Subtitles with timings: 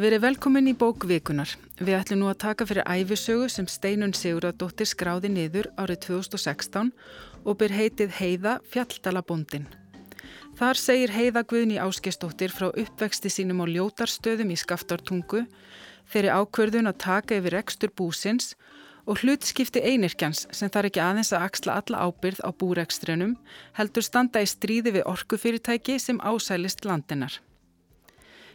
[0.00, 1.50] Verið velkomin í bók Vikunar.
[1.76, 6.88] Við ætlum nú að taka fyrir æfisögu sem Steinun Siguradóttir skráði niður árið 2016
[7.44, 9.66] og byr heitið Heiða Fjalldalabondin.
[10.56, 15.44] Þar segir Heiða Guðni Áskestóttir frá uppvexti sínum á ljótarstöðum í skaftartungu,
[16.08, 18.54] þeirri ákverðun að taka yfir ekstur búsins
[19.04, 23.36] og hlutskipti einirkjans sem þarf ekki aðeins að axla alla ábyrð á búrekstrinum
[23.76, 27.36] heldur standa í stríði við orkufyrirtæki sem ásælist landinar.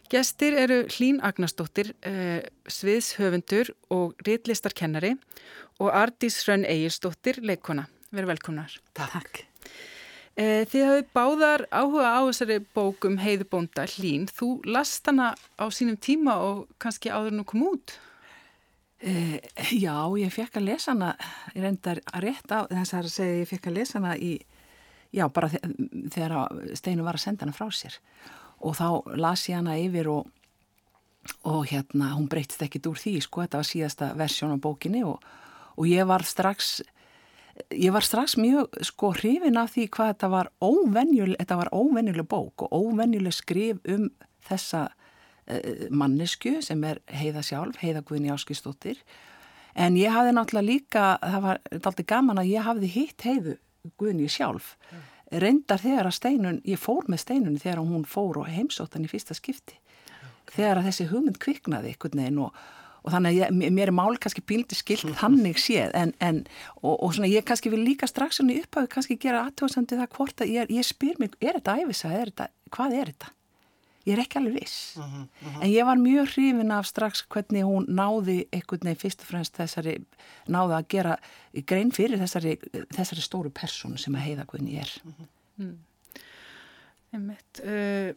[0.05, 5.15] Gestir eru Hlín Agnarsdóttir, eh, sviðshöfundur og réttlistarkennari
[5.79, 7.87] og Ardís Hrönn Egilsdóttir, leikona.
[8.13, 8.75] Verið velkonar.
[8.93, 9.45] Takk.
[10.37, 14.29] Eh, þið hafið báðar áhuga á þessari bókum Heiðubónda Hlín.
[14.29, 17.97] Þú last hana á sínum tíma og kannski áður nú kom út.
[19.01, 19.41] E,
[19.73, 21.15] já, ég fekk að lesa hana,
[21.55, 24.37] ég reyndar að rétt á þess að segja ég fekk að lesa hana í,
[25.11, 27.97] já, bara þegar Steinu var að senda hana frá sér
[28.65, 30.27] og þá las ég hana yfir og,
[31.45, 35.23] og hérna, hún breytist ekkit úr því, sko, þetta var síðasta versjón á bókinni og,
[35.75, 36.79] og ég var strax
[37.71, 42.27] ég var strax mjög sko hrifin af því hvað þetta var óvenjuleg, þetta var óvenjuleg
[42.27, 44.09] bók og óvenjuleg skrif um
[44.45, 48.99] þessa uh, mannesku sem er heiða sjálf, heiða Guðni Áskistóttir
[49.75, 53.59] en ég hafði náttúrulega líka, það var alltaf gaman að ég hafði hitt heiðu
[54.01, 54.75] Guðni sjálf.
[54.91, 59.11] Mm reyndar þegar að steinun, ég fór með steinunni þegar hún fór og heimsóttan í
[59.11, 60.57] fyrsta skipti okay.
[60.57, 62.59] þegar að þessi hugmynd kviknaði einhvern veginn og,
[63.01, 66.43] og þannig að ég, mér er mál kannski píldi skilt hannig séð en, en
[66.81, 70.45] og, og svona ég kannski vil líka strax svona upphafi kannski gera aðtóðsandi það hvort
[70.45, 73.33] að ég, ég spyr mig, er þetta æfisa, er þetta, hvað er þetta?
[74.05, 75.63] Ég er ekki alveg viss uh -huh, uh -huh.
[75.63, 79.57] en ég var mjög hrifin af strax hvernig hún náði einhvern veginn fyrst og fremst
[79.57, 80.05] þessari
[80.47, 81.17] náði að gera
[81.65, 82.57] grein fyrir þessari,
[82.93, 85.27] þessari stóru personu sem að heiða hvernig ég er uh -huh.
[85.57, 85.77] mm.
[87.13, 88.13] Einmitt uh,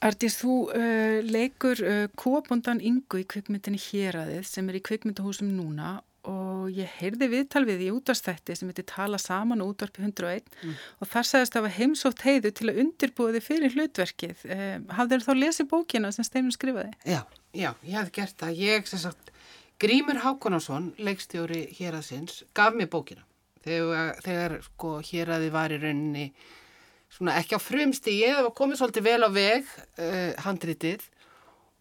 [0.00, 6.02] Artís, þú uh, leikur uh, kóabondan Ingu í kvikmyndinni Héradið sem er í kvikmyndahúsum núna
[6.28, 10.74] og ég heyrði viðtal við í útvarstætti sem heitir Tala saman og útvarpi 101 mm.
[11.00, 14.44] og þar sagðist að það var heimsótt heiðu til að undirbúa þið fyrir hlutverkið.
[14.52, 16.92] Eh, hafður þá lesið bókina sem Steinum skrifaði?
[17.08, 17.22] Já,
[17.56, 18.62] já, ég hef gert það.
[18.66, 19.32] Ég, sem sagt,
[19.78, 23.22] Grímur Hákonarsson, leikstjóri hér að sinns, gaf mér bókina.
[23.62, 26.24] Þegar, þegar sko, hér að þið var í rauninni,
[27.14, 29.70] svona ekki á frumstígi, það var komið svolítið vel á veg,
[30.02, 31.06] uh, handritið,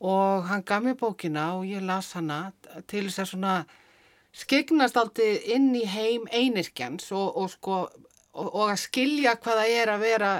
[0.05, 2.51] og hann gaf mér bókina og ég las hana
[2.85, 3.55] til þess að svona
[4.37, 7.83] skegnast aldrei inn í heim einirkjans og, og, sko,
[8.37, 10.33] og, og að skilja hvaða er að vera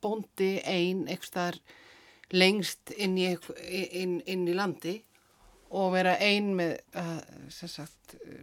[0.00, 1.60] bóndi einn eitthvað
[2.30, 3.30] lengst inn í,
[3.68, 5.00] inn, inn í landi
[5.70, 7.20] og vera einn með uh,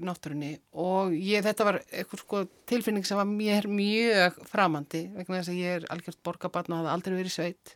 [0.04, 0.54] náttúrunni.
[0.80, 5.60] Og ég, þetta var eitthvað sko, tilfinning sem var mér mjög framandi vegna þess að
[5.60, 7.76] ég er algjört borgabarn og hafði aldrei verið sveit.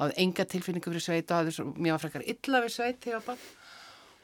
[0.00, 3.20] Hafði enga tilfinningu fyrir sveit og hafði mér var frekar illa við sveit þegar ég
[3.20, 3.48] var barn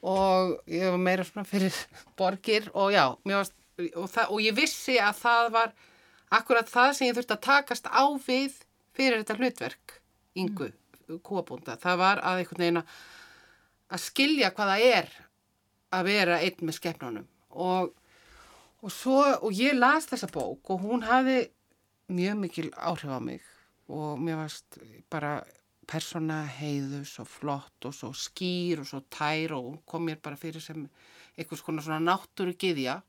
[0.07, 1.75] og ég var meira svona fyrir
[2.19, 3.55] borgir og já, varst,
[3.95, 5.77] og, það, og ég vissi að það var
[6.37, 8.57] akkurat það sem ég þurfti að takast á við
[8.97, 9.97] fyrir þetta hlutverk
[10.37, 11.21] yngu, mm.
[11.27, 15.13] kúabúnda það var að einhvern veginn að skilja hvaða er
[15.95, 17.93] að vera einn með skefnunum og,
[18.83, 21.45] og svo, og ég las þessa bók og hún hafi
[22.13, 23.43] mjög mikil áhrif á mig
[23.91, 24.79] og mér varst
[25.11, 25.41] bara
[25.89, 30.63] persóna heiðu svo flott og svo skýr og svo tær og kom mér bara fyrir
[30.63, 30.87] sem
[31.37, 33.01] einhvers konar svona náttúru giðja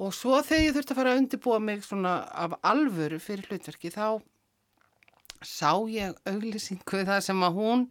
[0.00, 3.92] og svo þegar ég þurfti að fara að undirbúa mig svona af alvöru fyrir hlutverki
[3.94, 4.20] þá
[5.40, 7.86] sá ég auglýsingu það sem að hún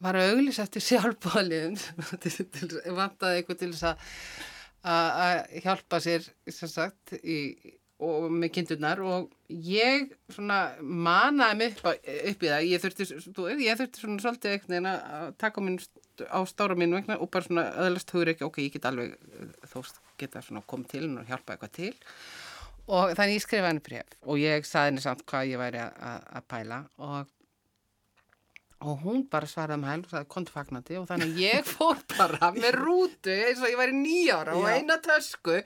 [0.00, 1.76] var að auglýsa eftir sjálfbáliðum
[3.00, 10.60] vantaði eitthvað til þess að hjálpa sér sagt, í og með kindurnar og ég svona
[10.80, 12.68] manaði mig upp, upp í það.
[12.70, 13.06] Ég þurfti,
[13.64, 15.80] ég þurfti svona svolítið eitthvað að taka minn
[16.28, 19.16] á stóra mín vegna og bara svona öðlast hugur ekki ok, ég get alveg
[19.72, 21.92] þóst geta svona komið til og hjálpa eitthvað til.
[22.90, 26.48] Og þannig ég skrifaði henni bref og ég saði henni samt hvað ég væri að
[26.50, 27.28] pæla og
[28.80, 32.78] og hún bara svaraði með hæl og sagði kontafagnandi og þannig ég fór bara með
[32.80, 35.60] rútu eins og ég væri nýjára og eina tösku.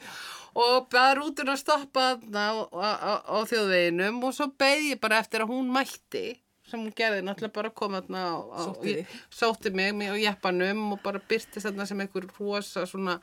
[0.54, 4.20] Og bara rútun að stoppa þarna á, á, á þjóðveginum.
[4.26, 6.28] Og svo beði ég bara eftir að hún mætti
[6.64, 8.86] sem hún gerði náttúrulega bara koma þarna og
[9.34, 13.18] sótti mig og jeppanum og bara byrti þarna sem einhver rosa svona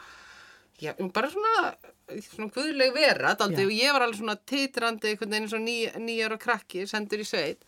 [0.82, 1.74] já, bara svona
[2.22, 7.28] svona guðleg vera og ég var alveg svona titrandi eins og nýjára krakki sendur í
[7.28, 7.66] sveit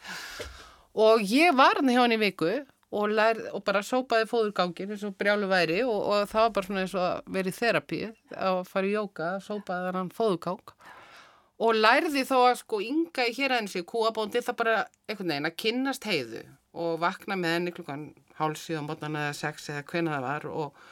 [0.94, 2.52] og ég var hann hjá hann í viku
[2.94, 6.68] og, lærð, og bara sópaði fóðurgangin eins og brjálu væri og, og það var bara
[6.70, 10.76] svona eins og verið þerapið að fara í jóka, sópaði hann fóðurgang.
[11.64, 14.76] Og lærði þó að sko ynga í hér aðeins í kúabóndi það bara
[15.08, 16.44] einhvern veginn að kynnast heiðu
[16.74, 18.08] og vakna með henni klukkan
[18.40, 20.86] hálsíð á mótana eða sex eða hvena það var og,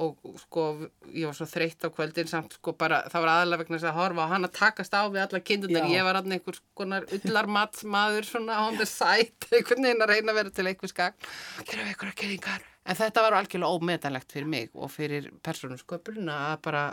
[0.00, 0.66] og sko
[1.12, 3.98] ég var svo þreytt á kvöldin samt sko bara það var aðalega vegna þess að
[3.98, 8.28] horfa á hann að takast á við alla kindunar, ég var alltaf einhvers konar ullarmatsmaður
[8.28, 11.28] svona on the side einhvern veginn að reyna að vera til einhvers gang
[11.66, 16.56] gera við einhverja kynningar en þetta var algjörlega ómetanlegt fyrir mig og fyrir persónusköpurinn að
[16.64, 16.86] bara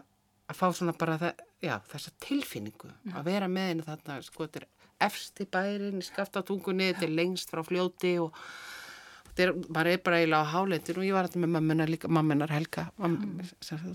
[0.50, 4.64] að fá svona bara það, já, þessa tilfinningu að vera með henni þarna sko þetta
[4.64, 4.68] er
[5.08, 8.36] efst í bærin, skafta tungunni, þetta er lengst frá fljóti og
[9.46, 12.54] er, maður er bara eiginlega á hálendir og ég var alltaf með mammunar líka, mammunar
[12.54, 13.16] Helga Mam,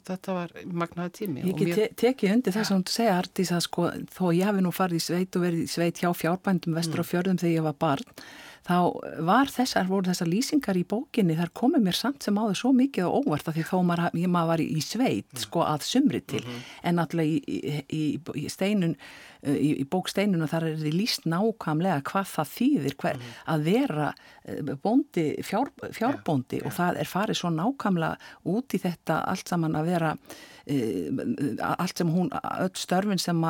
[0.08, 1.94] þetta var magnaði tími Ég get mjög...
[2.04, 5.04] tekið undir það sem þú segja Artís að sko, þó ég hafi nú farið í
[5.08, 7.06] sveit og verið í sveit hjá fjárbændum vestur mm.
[7.06, 8.18] á fjörðum þegar ég var barn
[8.64, 8.76] þá
[9.26, 13.08] var þessar, voru þessar lýsingar í bókinni, þar komið mér samt sem áður svo mikið
[13.08, 15.42] og óvart að því þó maður, maður var í sveit, mm.
[15.44, 16.64] sko, að sumri til mm -hmm.
[16.90, 18.04] en alltaf í, í,
[18.40, 18.96] í steinun
[19.44, 23.36] í, í bóksteinuna þar er því líst nákvæmlega hvað það þýðir hver, mm.
[23.54, 24.08] að vera
[24.44, 26.78] eh, bóndi, fjár, fjárbóndi yeah, og yeah.
[26.80, 31.22] það er farið svo nákvæmlega út í þetta allt saman að vera uh,
[31.76, 33.46] allt sem hún, öll störfin sem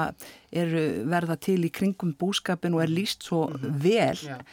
[0.51, 3.83] eru verða til í kringum búskapin og er líst svo mm -hmm.
[3.83, 4.47] vel yeah.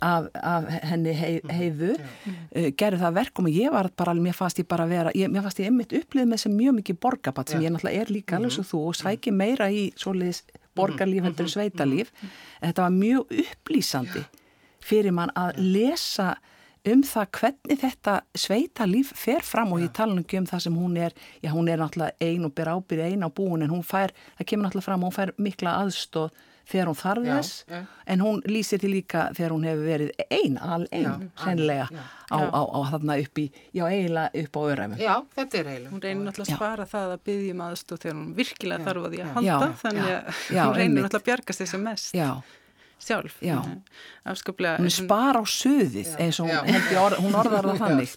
[0.00, 1.52] Af, af henni hei, mhm.
[1.52, 5.28] heiðu uh, gerði það verkum og ég var bara, mér fannst ég bara vera, ég,
[5.32, 8.38] mér fannst ég einmitt upplið með sem mjög mikið borgabatt sem ég náttúrulega er líka
[8.38, 10.42] alveg svo þú og sæki meira í svoleiðis
[10.76, 11.54] borgarlíf heldur mhm.
[11.54, 12.12] sveitalíf
[12.62, 14.26] þetta var mjög upplýsandi
[14.86, 16.34] fyrir mann að lesa
[16.86, 20.98] um það hvernig þetta sveitalíf fer fram og ég tala ekki um það sem hún
[21.02, 24.14] er, já hún er náttúrulega ein og ber ábyrði ein á búin en hún fær,
[24.38, 26.30] það kemur náttúrulega fram og hún fær mikla aðstóð
[26.66, 27.80] þegar hún þarf þess já, já.
[28.12, 32.60] en hún lýsir til líka þegar hún hefur verið ein, al ein, sennilega á, á,
[32.66, 35.00] á þarna upp í já, eiginlega upp á öræmi.
[35.00, 35.94] Já, þetta er eiginlega.
[35.94, 39.24] Hún reynir náttúrulega að spara það að byggjum aðstóð þegar hún virkilega þarf að því
[39.24, 40.22] að halda þannig að
[40.60, 42.14] hún reynir náttúrulega að bjargast þessu mest.
[42.16, 42.30] Já,
[43.06, 43.40] sjálf.
[44.26, 48.16] Afskaplega, hún spara á söðið eins og hún, orð, hún orðar það þannig.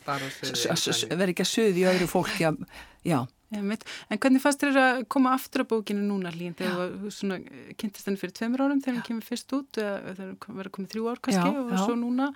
[1.13, 2.63] verður ekki að söði í öðru fólki að,
[3.05, 3.19] já
[3.49, 7.37] En hvernig fannst þér að koma aftur á bókinu núna lín þegar þú
[7.79, 11.07] kynntist henni fyrir tveimur árum þegar henni kemur fyrst út eða þegar verður komið þrjú
[11.09, 11.79] ár kannski já, og já.
[11.81, 12.29] svo núna.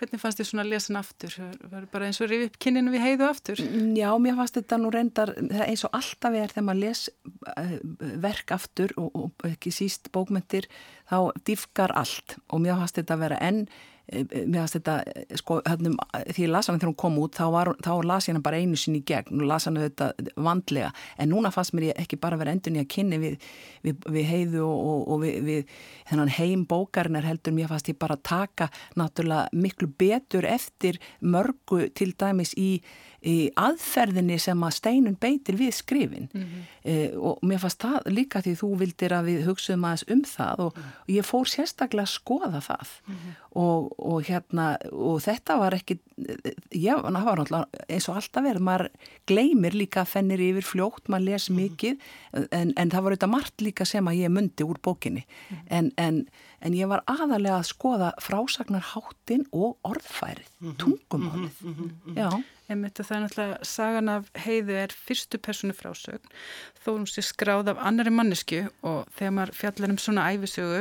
[0.00, 1.38] Hvernig fannst þér svona að lesa henni aftur?
[1.68, 3.64] Verður bara eins og rifið upp kyninu við heiðu aftur?
[3.68, 5.34] Mm, Já, mér fannst þetta nú reyndar
[5.68, 7.06] eins og alltaf er þegar maður les
[7.54, 7.78] eh,
[8.24, 10.70] verk aftur og, og ekki síst bókmyndir
[11.12, 15.36] þá diffkar allt og mér fannst þetta að vera enn Eh, mér finnst þetta, eh,
[15.40, 15.94] sko, hérna,
[16.28, 18.60] því ég las hana þegar hún kom út, þá, var, þá las ég hana bara
[18.60, 22.20] einu sinni í gegn og las hana þetta vandlega, en núna fannst mér ég ekki
[22.20, 23.48] bara vera endun í að kynni við,
[23.86, 25.72] við, við heiðu og, og, og við, við
[26.10, 32.12] þennan heim bókarinnar heldur mér fannst ég bara taka náttúrulega miklu betur eftir mörgu til
[32.18, 32.78] dæmis í
[33.24, 36.64] í aðferðinni sem að steinun beitir við skrifin mm -hmm.
[36.84, 40.60] eh, og mér fannst það líka því þú vildir að við hugsaðum aðeins um það
[40.66, 43.32] og, mm og ég fór sérstaklega að skoða það mm -hmm.
[43.60, 45.98] og, og hérna og þetta var ekki
[46.74, 48.88] ég var náttúrulega eins og alltaf verið maður
[49.30, 51.60] gleymir líka fennir yfir fljótt maður les mhm.
[51.60, 55.64] mikið en, en það var auðvitað margt líka sem að ég myndi úr bókinni mhm.
[55.70, 56.20] en, en,
[56.64, 60.76] en ég var aðalega að skoða frásagnarháttin og orðfærið, mhm.
[60.82, 61.64] tungumálið
[62.16, 62.28] já
[62.64, 66.30] Einmitt að það er náttúrulega, sagan af heiðu er fyrstu personu frásögn
[66.80, 70.80] þó hún sé skráð af annari mannesku og þegar maður fjallar um svona æfisögu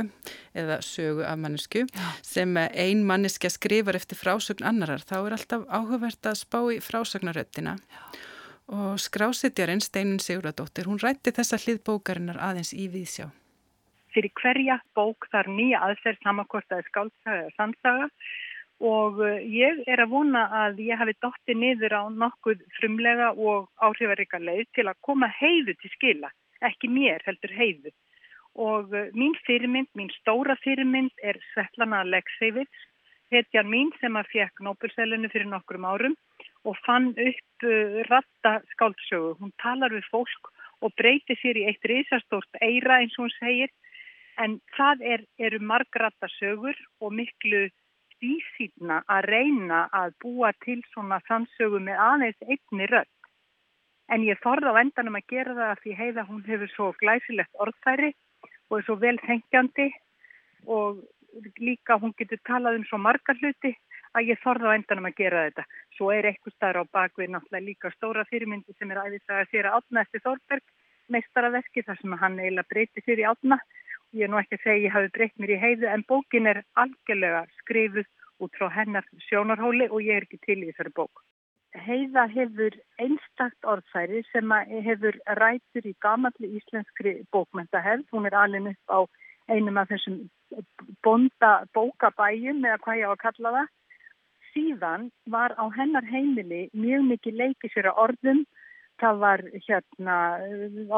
[0.63, 2.05] eða sögu af mannesku Já.
[2.23, 7.75] sem ein manneska skrifar eftir frásögn annarar þá er alltaf áhugavert að spá í frásagnaröttina
[8.71, 13.27] og skrásetjarinn Steinun Siguradóttir, hún rætti þessa hlið bókarinnar aðeins í viðsjá.
[14.13, 18.19] Fyrir hverja bók þar nýja aðferð samankortaði skálsaga
[18.83, 23.69] og eh, ég er að vona að ég hafi dotti niður á nokkuð frumlega og
[23.81, 27.93] áhrifaríka leið til að koma heiðu til skila, ekki mér heldur heiðu.
[28.53, 32.89] Og eh, mín fyrirmynd, mín stóra fyrirmynd er Svetlana Aleksevits,
[33.33, 36.17] hetjan mín sem að fekk Nobel-sælunu fyrir nokkrum árum
[36.63, 39.33] og fann upp uh, ratta skáldsögu.
[39.41, 40.51] Hún talar við fólk
[40.85, 43.73] og breytir sér í eitt risastórt eira eins og hún segir
[44.41, 47.67] en það er, eru margratta sögur og miklu
[48.17, 53.11] tvísýtna að reyna að búa til svona sannsögu með aðeins einni rödd.
[54.11, 57.61] En ég þorða á endanum að gera það að því heiða hún hefur svo glæsilegt
[57.65, 58.11] orðfæri
[58.69, 59.89] og er svo vel hengjandi
[60.67, 61.03] og
[61.59, 63.73] líka hún getur talað um svo margar hluti
[64.13, 65.65] að ég þorða á endanum að gera þetta.
[65.97, 69.79] Svo er eitthvað starf á bakvið náttúrulega líka stóra fyrirmyndi sem er æðisaga sér að
[69.79, 70.65] átna eftir Þorberg
[71.11, 73.57] meistaraverki þar sem hann eiginlega breyti sér í átna
[74.13, 76.59] Ég er nú ekki að segja ég hafi breytt mér í heiðu en bókin er
[76.77, 78.09] algjörlega skrifuð
[78.45, 81.23] út frá hennar sjónarhóli og ég er ekki til í þessari bók.
[81.73, 84.53] Heiða hefur einstakt orðfæri sem
[84.85, 88.05] hefur rætur í gamalli íslenskri bókmyndahefð.
[88.13, 88.99] Hún er alveg upp á
[89.49, 90.19] einum af þessum
[91.01, 93.71] bonda bókabæjum eða hvað ég á að kalla það
[94.53, 98.43] síðan var á hennar heimili mjög mikið leikið sér að orðum,
[99.01, 100.17] það var hérna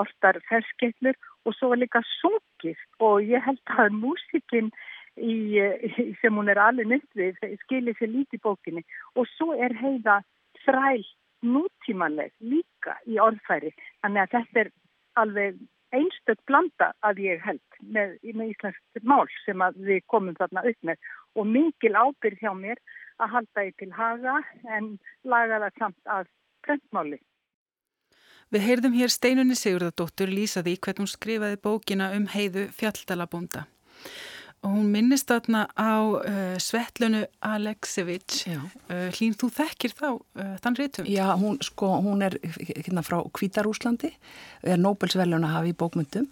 [0.02, 2.80] orðar ferskettlur og svo líka sungið.
[3.00, 4.72] Og ég held að músikinn
[5.16, 5.36] í,
[6.22, 8.86] sem hún er alveg við skilir sér lítið bókinni.
[9.16, 10.22] Og svo er heiða
[10.66, 11.06] þræl
[11.46, 13.72] nútímanleg líka í orðfæri.
[14.02, 14.72] Þannig að þetta er
[15.22, 15.64] alveg
[15.96, 21.12] einstök blanda að ég held með, með íslensk mál sem við komum þarna upp með.
[21.36, 22.82] Og mingil ábyrð hjá mér
[23.22, 24.40] að halda ég til haga
[24.78, 26.28] en laga það samt að
[26.66, 27.20] prentmáli.
[28.56, 33.66] Við heyrðum hér steinunni Sigurðardóttur lýsaði hvernig hún skrifaði bókina um heiðu fjalltalabónda.
[34.64, 40.78] Og hún minnist þarna á uh, Svetlunu Aleksevich uh, hlýn þú þekkir þá uh, þann
[40.80, 41.10] rítum?
[41.12, 44.14] Já, hún, sko, hún er hérna frá Kvítarúslandi
[44.64, 46.30] er Nobelsvelun að hafa í bókmyndum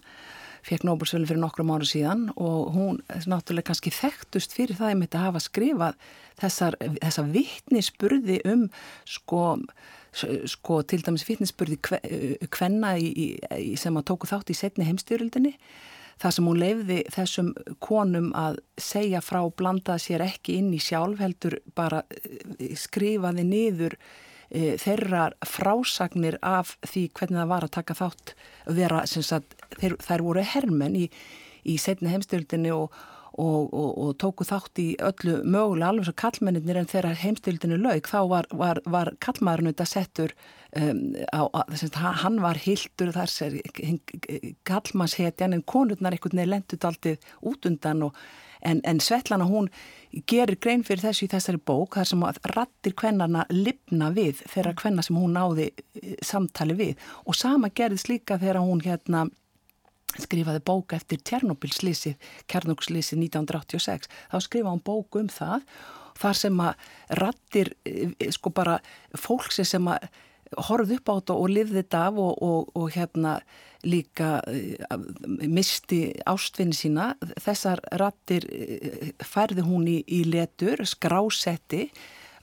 [0.64, 2.30] fekk Nobelsvelun fyrir nokkrum ára síðan.
[2.40, 6.00] Og hún er náttúrulega kannski þekktust fyrir það að hafa skrifað
[6.40, 8.64] þessar, þessar vittnisspurði um
[9.04, 9.58] sko
[10.14, 11.80] sko til dæmis vittnisspurði
[12.52, 15.54] kvenna í, í, sem að tóku þátt í setni heimstyrildinni
[16.22, 17.48] þar sem hún leiði þessum
[17.82, 23.96] konum að segja frá blanda sér ekki inn í sjálf heldur bara eh, skrifaði niður
[24.50, 28.34] e, þeirra frásagnir af því hvernig það var að taka þátt
[28.78, 31.08] vera, sagt, þeir, þær voru hermen í,
[31.66, 32.94] í setni heimstöldinni og,
[33.34, 38.10] og, og, og tóku þátt í öllu mögulega alveg svo kallmennir en þegar heimstöldinni laug
[38.10, 40.36] þá var, var, var kallmaðurinn þetta settur
[40.74, 41.62] Um, á, á,
[42.24, 43.52] hann var hildur þar sér
[44.66, 48.16] kallmannshetjan en konurnar einhvern veginn lendut alltið út undan og,
[48.66, 49.68] en, en Svetlana hún
[50.26, 54.74] gerir grein fyrir þessu í þessari bók þar sem að rattir kvennarna lifna við þeirra
[54.80, 57.08] kvenna sem hún náði eh, samtali við.
[57.22, 59.28] Og sama gerðist líka þegar hún hérna
[60.20, 65.64] skrifaði bók eftir Tjernobyl-slísið Kernokslísið 1986 þá skrifaði hún bók um það
[66.20, 66.86] þar sem að
[67.20, 68.78] rattir eh, sko bara
[69.18, 70.08] fólk sem að
[70.68, 73.38] horfði upp á þetta og lifði þetta af og, og, og hérna
[73.84, 74.98] líka uh,
[75.50, 77.10] misti ástfinni sína.
[77.42, 81.88] Þessar rattir uh, færði hún í, í letur, skrásetti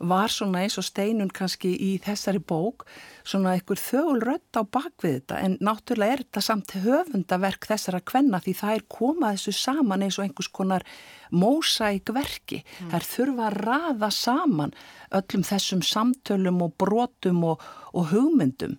[0.02, 2.86] var svona eins og steinun kannski í þessari bók
[3.28, 8.56] svona einhver þögulrött á bakvið þetta en náttúrulega er þetta samt höfundaverk þessara kvenna því
[8.62, 10.86] það er komað þessu saman eins og einhvers konar
[11.32, 12.64] mósækverki.
[12.64, 12.90] Mm.
[12.90, 14.76] Það er þurfa að raða saman
[15.20, 18.78] öllum þessum samtölum og brotum og, og hugmyndum.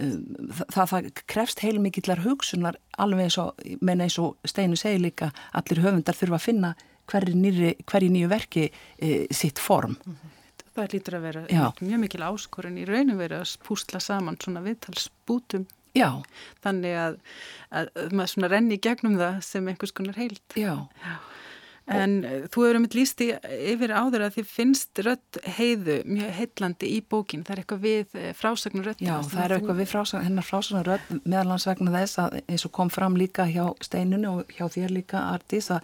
[0.00, 5.28] Um, það, það krefst heilmikillar hugsunar alveg eins og, menn eins og Steinu segi líka,
[5.52, 6.72] allir höfundar þurfa að finna
[7.12, 9.98] hverju nýju verki e, sitt form.
[10.06, 10.41] Mm -hmm.
[10.72, 11.64] Það lítur að vera Já.
[11.84, 15.66] mjög mikil áskorun í raunum verið að púsla saman svona viðtalsbútum.
[15.92, 16.08] Já.
[16.64, 17.18] Þannig að,
[17.76, 20.56] að maður svona renni í gegnum það sem einhvers konar heilt.
[20.56, 20.72] Já.
[21.04, 21.16] Já.
[21.90, 23.26] En og, eh, þú hefur um eitt lísti
[23.72, 27.42] yfir áður að þið finnst rött heiðu mjög heitlandi í bókin.
[27.42, 29.02] Það er eitthvað við eh, frásagnar rött.
[29.02, 32.74] Já, það er eitthvað við frásagnar, hennar frásagnar rött meðalans vegna þess að eins og
[32.78, 35.82] kom fram líka hjá steinunni og hjá þér líka Artís að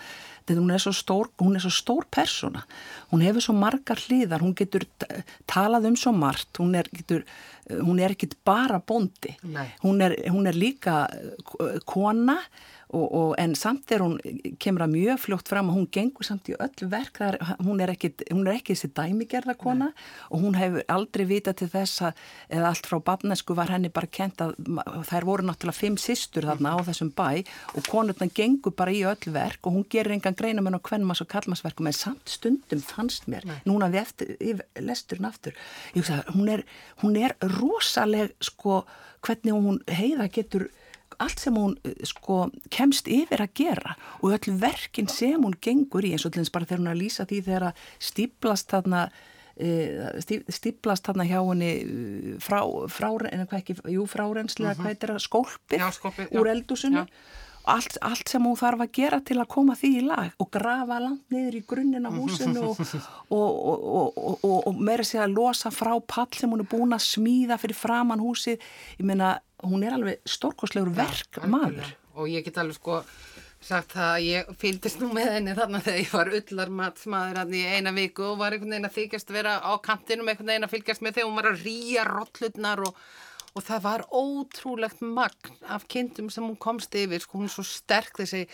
[0.56, 2.64] hún er svo stór, hún er svo stór persóna.
[3.10, 4.86] Hún hefur svo margar hliðar, hún getur
[5.50, 7.26] talað um svo margt, hún er, getur,
[7.68, 9.34] hún er ekkit bara bondi.
[9.82, 12.38] Hún er, hún er líka eh, kona
[12.88, 14.14] Og, og, en samt er hún,
[14.62, 17.92] kemur að mjög fljótt fram og hún gengur samt í öll verk þar, hún er
[17.92, 20.06] ekki, hún er ekki þessi dæmigerða kona Nei.
[20.32, 24.08] og hún hefur aldrei vita til þess að, eða allt frá barnesku var henni bara
[24.08, 24.54] kent að
[25.10, 27.28] þær voru náttúrulega fimm sýstur þarna á þessum bæ
[27.76, 31.28] og konurna gengur bara í öll verk og hún gerir engan greinamenn á kvennmas og
[31.28, 33.60] kallmasverkum en samt stundum fannst mér, Nei.
[33.68, 35.60] núna við eftir, yfir lesturinn aftur,
[35.92, 36.64] ég að hún er,
[37.02, 38.80] hún er rosaleg sko
[39.24, 40.68] hvernig hún heiða getur
[41.22, 46.06] allt sem hún eh, sko kemst yfir að gera og öll verkin sem hún gengur
[46.06, 49.02] í eins og allins bara þegar hún að lýsa því þegar að stíplast þarna
[49.56, 54.84] eh, stíplast þarna hjá henni eh, frá, frá en hvað ekki, jú frárenslega, -huh.
[54.84, 57.06] hvað er það, skólpið já, skólpið, úr eldusunni
[57.68, 61.00] allt, allt sem hún þarf að gera til að koma því í lag og grafa
[61.02, 62.80] langt niður í grunninn á húsinu og,
[63.34, 67.58] og, og, og meira sig að losa frá pall sem hún er búin að smíða
[67.60, 68.62] fyrir framann húsið,
[68.96, 71.92] ég meina hún er alveg stórkoslegur verk ja, maður.
[72.18, 73.02] Og ég get alveg sko
[73.64, 77.62] sagt það að ég fylgdist nú með henni þannig þegar ég var ullarmatsmaður hann í
[77.66, 81.02] eina viku og var einhvern veginn að þykjast vera á kantinum einhvern veginn að fylgjast
[81.02, 83.00] með þegar hún var að rýja rollutnar og,
[83.58, 87.66] og það var ótrúlegt magn af kindum sem hún komst yfir, sko hún er svo
[87.66, 88.44] sterk þessi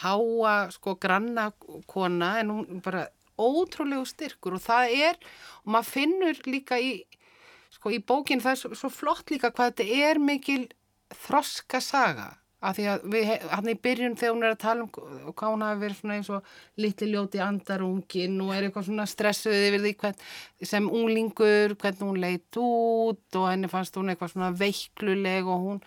[0.00, 3.04] háa sko grannakona en hún bara
[3.36, 5.20] ótrúlegu styrkur og það er
[5.66, 6.94] og maður finnur líka í
[7.76, 10.64] sko í bókinn það er svo, flott líka hvað þetta er mikil
[11.26, 12.32] þroska saga
[12.64, 15.64] Af því að við, hann í byrjun þegar hún er að tala um hvað hún
[15.66, 19.92] hafi verið svona eins og litli ljóti andarungin og er eitthvað svona stressuð yfir því
[20.00, 20.22] hvern,
[20.70, 25.82] sem unglingur, hvernig hún leitt út og henni fannst hún eitthvað svona veikluleg og hún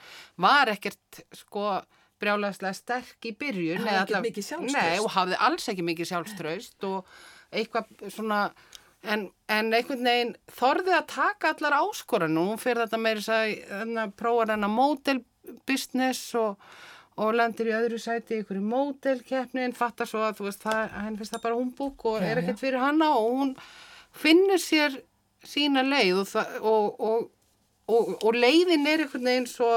[0.46, 1.80] var ekkert sko
[2.22, 3.82] brjálæðslega sterk í byrjun.
[3.82, 4.78] Hafði ekki mikið sjálfstraust.
[4.78, 7.14] Nei, og hafði alls ekki mikið sjálfstraust og
[7.50, 8.44] eitthvað svona,
[9.04, 14.16] en, en einhvern veginn þorði að taka allar áskoran og hún fyrir þetta þess að
[14.20, 15.22] prófa hennar mótel
[15.70, 16.60] business og,
[17.20, 21.18] og lendir í öðru sæti í einhverju mótelkeppni en fattar svo að veist, það, henn
[21.20, 23.56] finnst það bara humbúk og Já, er ekkert fyrir hanna og hún
[24.20, 25.00] finnur sér
[25.48, 27.28] sína leið og, það, og, og,
[27.88, 29.72] og, og leiðin er einhvern veginn svo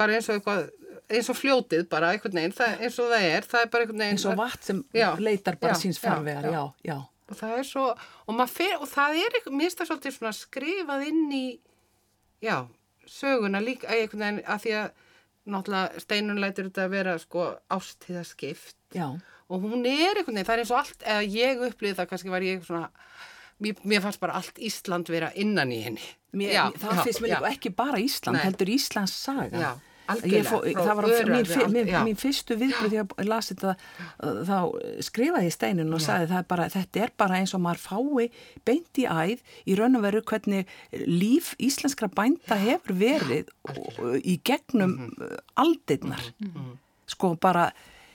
[0.00, 0.66] bara eins og eitthvað
[1.12, 4.02] eins og fljótið bara einhvern veginn, það, eins og það er það er bara einhvern
[4.02, 6.18] veginn eins og vatn sem Já, leitar bara já, síns já.
[6.26, 6.98] já, já.
[7.32, 10.34] Og það er svo og, fer, og það er eitthvað, mér finnst það svolítið svona
[10.36, 11.44] skrifað inn í
[12.44, 12.56] já,
[13.08, 14.90] söguna líka að að því að
[15.52, 18.98] náttúrulega steinun lætur þetta að vera sko ástíðaskipt
[19.52, 22.32] og hún er einhvern veginn, það er eins og allt eða ég upplýði það, kannski
[22.32, 22.90] var ég svona
[23.62, 26.04] mér, mér fannst bara allt Ísland vera innan í henni.
[26.32, 28.44] Mér, Já, það já, finnst mér líka ekki bara Ísland, Nei.
[28.46, 29.60] heldur Íslands saga.
[29.60, 29.72] Já,
[30.48, 32.00] fó, það var öræfi, mín, fyr, mín, já.
[32.06, 34.56] mín fyrstu viðbröð þegar ég lasi þetta uh, þá
[35.08, 38.28] skrifaði ég steinin og sagði það er bara, þetta er bara eins og maður fái
[38.66, 40.66] beint í æð í raun og veru hvernig
[41.06, 45.12] líf íslenskra bænda hefur verið og, í gegnum Mhm.
[45.18, 46.22] mm aldirnar
[47.06, 47.70] sko bara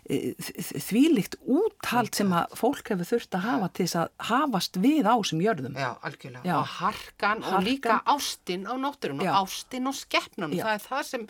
[0.08, 5.10] þ- þvílíkt úthald sem að fólk hefur þurft að hafa til þess að hafast við
[5.12, 6.44] á sem jörðum Já, algjörlega.
[6.48, 6.56] Já.
[6.62, 7.66] Og harkan, og Harkan.
[7.68, 9.32] líka ástin á náttúrun Já.
[9.36, 10.56] og ástin og skeppnum.
[10.56, 11.28] Það er það sem,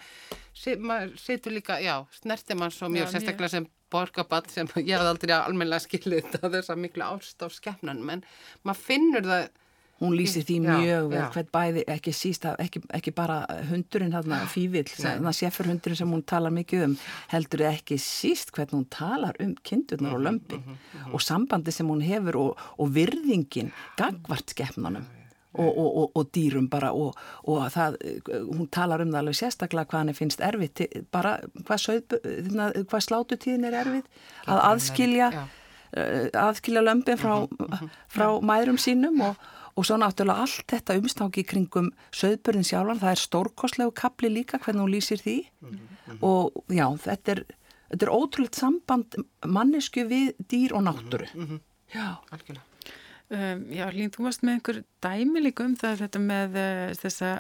[0.54, 4.94] sem maður setur líka, já, snertir mann svo mjög, Já, sérstaklega sem borgabatt sem ég
[4.98, 8.24] hafði aldrei almennilega skilið þetta þess að miklu ást á skeppnum, en
[8.68, 9.50] maður finnur það,
[9.98, 11.28] Hún lýsir því mjög vel já.
[11.34, 13.40] hvern bæði, ekki síst að, ekki, ekki bara
[13.72, 16.96] hundurinn þarna fívill, þarna sefurhundurinn sem hún talar mikið um,
[17.34, 20.78] heldur ekki síst hvern hún talar um kindurnar og lömpin
[21.10, 25.08] og sambandi sem hún hefur og, og virðingin gagvart skeppnanum
[25.58, 27.18] og, og, og, og dýrum bara og,
[27.50, 27.98] og það,
[28.30, 33.70] hún talar um það alveg sérstaklega hvað hann finnst erfitt, bara hvað, þarna, hvað slátutíðin
[33.70, 34.10] er erfitt,
[34.46, 37.48] að aðskilja uh, aðskilja lömpin frá,
[38.12, 43.22] frá mæðrum sínum og, og svo náttúrulega allt þetta umstáki kringum söðburðin sjálfan, það er
[43.22, 45.38] stórkostlegu kapli líka hvernig hún lýsir því
[46.26, 47.44] og já, þetta er,
[47.92, 51.30] þetta er ótrúlega samband mannesku við dýr og náttúru.
[51.94, 52.66] Já, algjörlega.
[53.28, 57.32] Um, já, Lín, þú varst með einhver dæmi líka um það þetta með uh, þessa,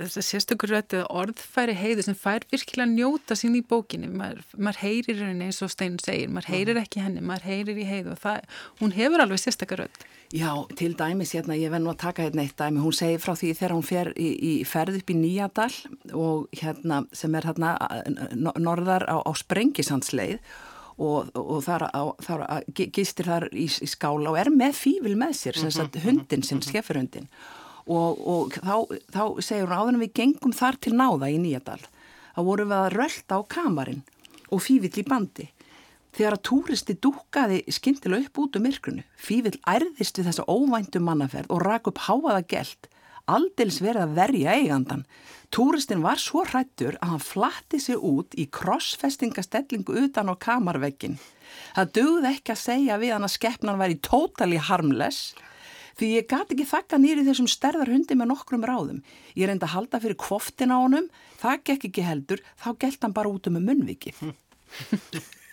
[0.00, 4.10] þessa sérstökur eða orðfæri heiðu sem fær virkilega njóta sín í bókinni.
[4.10, 7.86] Maður, maður heyrir henni eins og Stein segir, maður heyrir ekki henni, maður heyrir í
[7.86, 10.02] heiðu og það, hún hefur alveg sérstökur rödd.
[10.34, 13.36] Já, til dæmis, hérna, ég verð nú að taka hérna eitt dæmi, hún segir frá
[13.38, 15.68] því þegar hún fer í, í ferð upp í Nýjadal
[16.10, 17.76] og hérna sem er hérna
[18.34, 20.40] no- norðar á, á Sprengisandsleið
[20.98, 25.14] og, og þar, á, þar á, gistir þar í, í skála og er með fífil
[25.20, 27.30] með sér, sem sagt hundin sinn, skeffurhundin
[27.86, 31.78] og, og þá, þá segir hún áður en við gengum þar til náða í Nýjadal,
[32.34, 34.02] þá vorum við að rölda á kamarinn
[34.50, 35.46] og fífill í bandi
[36.14, 41.50] Þegar að túristi dúkaði skyndilega upp út um myrkrunu, fífill ærðist við þessa óvæntu mannaferð
[41.50, 42.88] og rak upp háaða gælt,
[43.26, 45.02] aldils verið að verja eigandan.
[45.54, 51.18] Túristin var svo hrættur að hann flatti sig út í krossfestingastellingu utan á kamarvekkin.
[51.74, 55.34] Það dögði ekki að segja við hann að skeppnan væri totally harmless,
[55.94, 58.96] Því ég gati ekki þakka nýri þessum stærðar hundi með nokkrum ráðum.
[59.38, 61.06] Ég reyndi að halda fyrir kvoftin á honum,
[61.38, 64.18] það gekk ekki heldur, þá gælt hann bara út um munnvikið.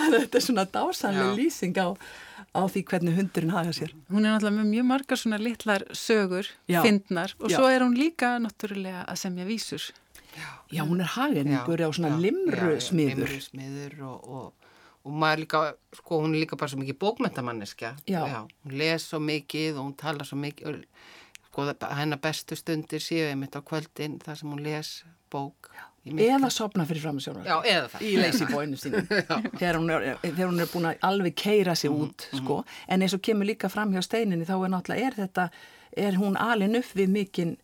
[0.00, 1.38] Þetta er svona dásanlega Já.
[1.38, 1.88] lýsing á,
[2.54, 3.94] á því hvernig hundurinn hafa sér.
[4.10, 6.80] Hún er náttúrulega með mjög margar svona litlar sögur, Já.
[6.84, 7.56] fyndnar og Já.
[7.58, 9.90] svo er hún líka náttúrulega að semja vísur.
[10.70, 13.26] Já, hún er hagenningur og svona limru smiður.
[13.26, 14.68] Limru smiður og, og,
[15.04, 15.62] og maður líka,
[15.98, 17.94] sko, hún er líka bara svo mikið bókmentamanniska.
[18.06, 18.22] Já.
[18.46, 21.08] Hún les svo mikið og hún talar svo mikið, og,
[21.48, 21.66] sko,
[21.98, 25.70] hennar bestu stundir séu einmitt á kvöldin þar sem hún les bók.
[25.70, 25.89] myrkri.
[26.06, 27.44] Eða sopna fyrir framsjónar.
[27.44, 28.04] Já, eða það.
[28.08, 29.08] Í leysibóinu sínum.
[29.60, 32.56] þegar, hún er, þegar hún er búin að alveg keira sig Mhm, út, sko.
[32.88, 35.48] En eins og kemur líka fram hjá steininni, þá er náttúrulega, er þetta,
[36.06, 37.56] er hún alin upp við mikinn,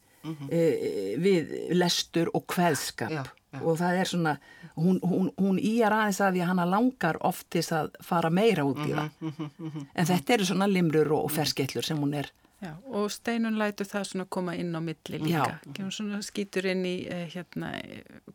[0.50, 3.10] e, við lestur og kveðskap.
[3.10, 3.16] Mhm.
[3.16, 3.24] Já,
[3.56, 3.62] já.
[3.64, 4.36] Og það er svona,
[4.76, 8.28] hún, hún, hún íjar aðeins að því að hana langar oft til þess að fara
[8.30, 9.86] meira út í Mhm, það.
[9.94, 13.84] En þetta eru svona limrur og, og ferskellur sem hún er Já, og steinun lætur
[13.84, 15.58] það svona koma inn á milli líka.
[15.92, 17.74] Svona skýtur inn í eh, hérna,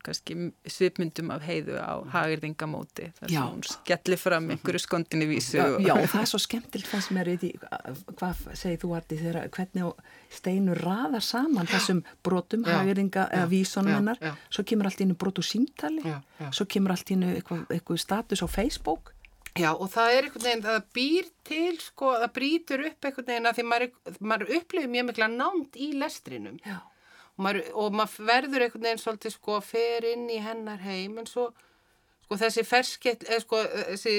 [0.06, 0.36] kannski
[0.70, 3.08] svipmyndum af heiðu á hagirðingamóti.
[3.18, 5.58] Það sem hún skellir fram einhverju skondinni vísu.
[5.58, 7.50] Já, já, það er svo skemmtilt það sem er í því,
[8.12, 10.06] hvað segir þú Arti, þegar hvernig
[10.38, 14.22] steinur raðar saman þessum brotum, hagirðinga eða vísunum hennar.
[14.54, 16.14] Svo kemur allt inn í brotu símtali,
[16.54, 19.11] svo kemur allt inn eitthvað, eitthvað status á Facebook
[19.58, 23.50] Já og það er einhvern veginn, það býr til sko, það brítur upp einhvern veginn
[23.50, 26.60] að því maður, maður upplifir mjög mikla námt í lestrinum.
[27.36, 31.28] Og maður, og maður verður einhvern veginn svolítið sko fer inn í hennar heim en
[31.28, 31.50] svo
[32.24, 33.60] sko þessi ferskett, eða sko
[33.92, 34.16] þessi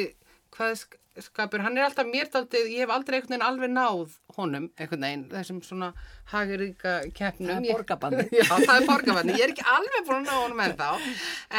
[0.53, 0.85] hvað
[1.23, 5.05] skapur, hann er alltaf mér daldið, ég hef aldrei einhvern veginn alveg náð honum einhvern
[5.07, 5.91] veginn, þessum svona
[6.29, 7.57] haguríka keppnum.
[7.57, 8.25] Það er borgabandi.
[8.37, 10.89] Já það er borgabandi, ég er ekki alveg búin að ná honum en þá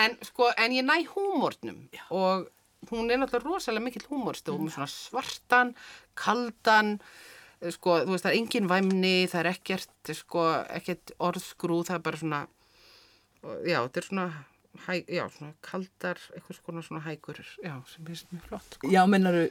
[0.04, 1.80] en sko en ég næ húmórnum
[2.14, 2.46] og
[2.90, 5.74] hún er náttúrulega rosalega mikill húmorstof með svona svartan,
[6.18, 6.98] kaldan
[7.72, 12.04] sko, þú veist, það er engin væmni það er ekkert, sko, ekkert orðskrú, það er
[12.08, 12.42] bara svona
[13.64, 14.26] já, þetta er svona
[14.84, 18.90] hæ, já, svona kaldar, eitthvað svona svona hægur, já, sem finnst mjög flott sko.
[18.92, 19.44] Já, mennaru,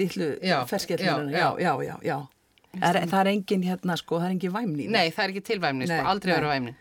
[0.00, 0.30] lítlu
[0.70, 2.18] ferskellinu, já, já, já, já.
[2.80, 5.60] er, það er engin hérna, sko, það er engin væmni Nei, það er ekki til
[5.62, 6.76] væmni, sko, aldrei verið væmni.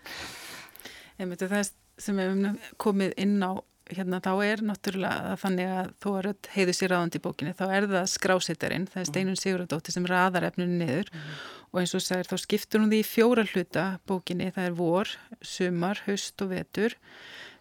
[1.20, 3.52] Ég myndi það sem hefum komið inn á
[3.98, 7.66] hérna þá er náttúrulega þannig að þú er að heiðu sér ráðandi í bókinni þá
[7.68, 9.12] er það skrásittarinn, það er mm.
[9.12, 11.28] Steinun Sigurðardóttir sem raðar efninu niður mm.
[11.72, 15.14] og eins og segir þá skiptur hún því í fjóra hluta bókinni, það er vor,
[15.42, 16.98] sumar, haust og vetur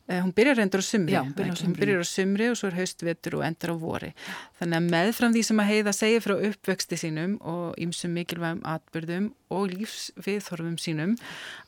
[0.09, 3.35] Eh, hún byrjar endur á sumri, Já, hún byrjar á sumri og svo er haustvetur
[3.37, 4.09] og endur á vori.
[4.59, 9.29] Þannig að meðfram því sem að heiða segja frá uppvexti sínum og ýmsum mikilvægum atbyrðum
[9.55, 11.15] og lífsviðþorfum sínum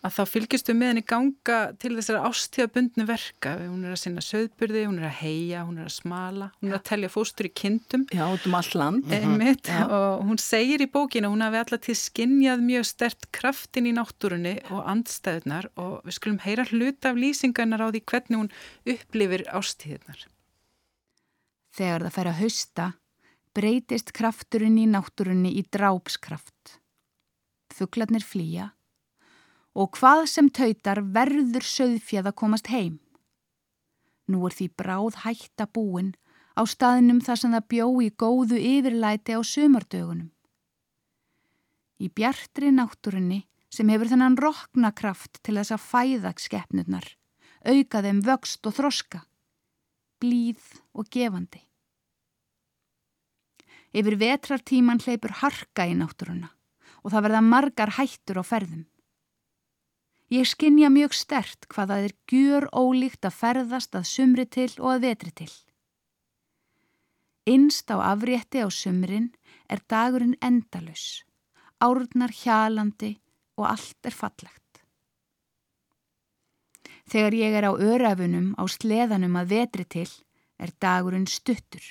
[0.05, 3.55] að þá fylgjustu með henni ganga til þessara ástíðabundnu verka.
[3.63, 6.79] Hún er að sinna söðbyrði, hún er að heia, hún er að smala, hún er
[6.81, 8.05] að telja fóstur í kindum.
[8.13, 9.09] Já, út um all land.
[9.17, 13.95] Einmitt, og hún segir í bókinu hún hafi alltaf til skinnjað mjög stert kraftin í
[13.97, 18.53] náttúrunni og andstæðunar og við skulum heyra hluta af lýsingarnar á því hvern hvernig hún
[18.87, 20.27] upplifir ástíðnar.
[21.71, 22.87] Þegar það fer að hausta
[23.55, 26.79] breytist krafturinn í náttúrunni í drápskraft.
[27.75, 28.73] Fuglarnir flýja
[29.79, 32.99] og hvað sem tautar verður söðfjað að komast heim.
[34.27, 36.11] Nú er því bráð hætta búin
[36.59, 40.33] á staðinum þar sem það bjó í góðu yfirlæti á sumardögunum.
[42.03, 47.07] Í bjartri náttúrunni sem hefur þennan roknakraft til þess að fæða skeppnurnar
[47.61, 49.21] auka þeim vöxt og þroska,
[50.21, 50.63] blíð
[50.95, 51.63] og gefandi.
[53.91, 56.53] Yfir vetrartíman hleypur harka í náttúruna
[57.01, 58.85] og það verða margar hættur á ferðum.
[60.31, 64.93] Ég skinja mjög stert hvað það er gjur ólíkt að ferðast að sumri til og
[64.93, 65.51] að vetri til.
[67.51, 69.33] Innst á afrétti á sumrin
[69.67, 71.25] er dagurinn endalus,
[71.83, 73.17] árnar hjalandi
[73.59, 74.60] og allt er fallegt.
[77.11, 80.09] Þegar ég er á örafunum á sleðanum að vetri til
[80.63, 81.83] er dagurinn stuttur,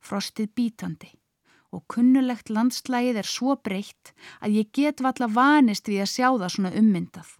[0.00, 1.10] frostið bítandi
[1.74, 6.52] og kunnulegt landslægið er svo breytt að ég get valla vanist við að sjá það
[6.54, 7.32] svona ummyndað.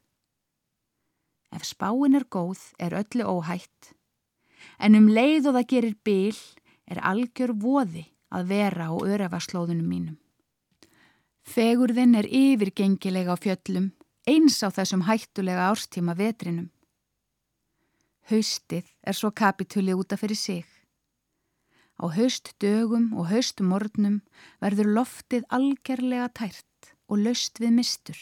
[1.55, 3.95] Ef spáin er góð er öllu óhætt,
[4.83, 6.43] en um leið og það gerir bil
[6.91, 10.19] er algjör voði að vera á örafaslóðunum mínum.
[11.47, 13.93] Fegurðin er yfirgengilega á fjöllum,
[14.27, 16.74] eins á þessum hættulega árstíma vetrinum.
[18.31, 20.65] Haustið er svo kapitúli útaf fyrir sig.
[22.01, 24.23] Á haustdögum og haustmornum
[24.65, 28.17] verður loftið algerlega tært og löst við mistur.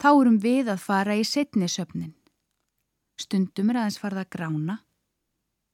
[0.00, 2.14] Þá erum við að fara í setnisöfnin.
[3.20, 4.78] Stundum er aðeins farða að grána.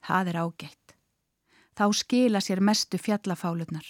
[0.02, 0.96] Það er ágætt.
[1.78, 3.86] Þá skila sér mestu fjallafálunar.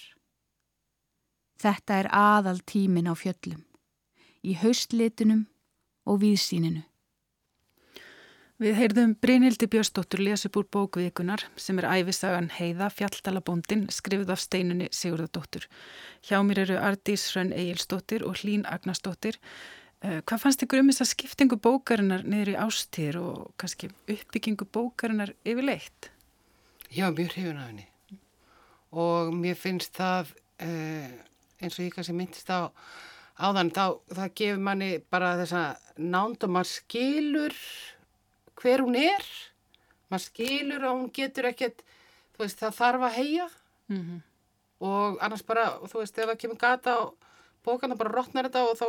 [1.63, 3.63] Þetta er aðal tímin á fjöllum,
[4.43, 5.47] í haustlitunum
[6.11, 6.83] og víðsíninu.
[8.63, 14.87] Við heyrðum Brynhildi Björnsdóttur lesupp úr bókvíkunar sem er æfisagan Heiða Fjalltalabóndin skrifið af steinunni
[14.95, 15.65] Sigurðardóttur.
[16.23, 19.41] Hjá mér eru Ardís Hrönn Egilsdóttir og Hlín Agnarsdóttir.
[20.05, 24.69] Uh, hvað fannst ykkur um þess að skiptingu bókarinnar niður í ástíðir og kannski uppbyggingu
[24.71, 26.13] bókarinnar yfirleitt?
[26.87, 27.89] Já, mjög hrifun af henni
[28.93, 30.31] og mér finnst það
[30.63, 31.11] uh,
[31.59, 32.71] eins og ég kannski myndist á
[33.43, 35.65] áðan, þá, það gefur manni bara þessa
[35.99, 37.59] nánd og maður skilur
[38.61, 39.25] hver hún er.
[40.11, 41.85] Maður skilur að hún getur ekkert
[42.35, 43.47] þú veist það þarf að heia
[43.89, 44.21] mm -hmm.
[44.89, 47.03] og annars bara þú veist ef það kemur gata á
[47.65, 48.87] bókana bara rótnar þetta og þá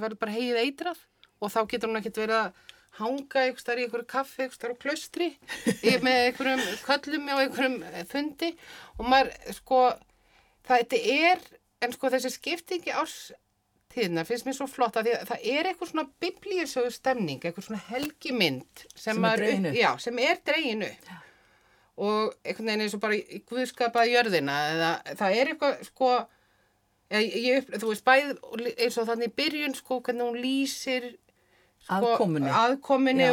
[0.00, 0.98] verður bara heið eitrað.
[1.40, 2.52] Og þá getur hún ekkert verið að
[2.98, 5.28] hanga eitthvað í einhverju kaffi eitthvað á klaustri
[6.02, 8.50] með einhverjum köllum og einhverjum fundi.
[8.98, 9.82] Og maður sko
[10.66, 11.38] það er
[11.80, 13.32] en sko þessi skiptingi ás
[13.94, 17.80] tíðina finnst mér svo flott að, að það er eitthvað svona biblíusögu stemning, eitthvað svona
[17.88, 19.78] helgimynd sem, Sem er dregin upp.
[19.78, 21.12] Já, sem er dregin upp.
[21.98, 26.10] Og einhvern veginn eins og bara í guðskapaði jörðina, eða það er eitthvað, sko,
[27.16, 28.30] ég, ég, þú veist, bæð
[28.76, 31.08] eins og þannig byrjun, sko, hvernig hún lýsir
[31.88, 32.54] sko, Já.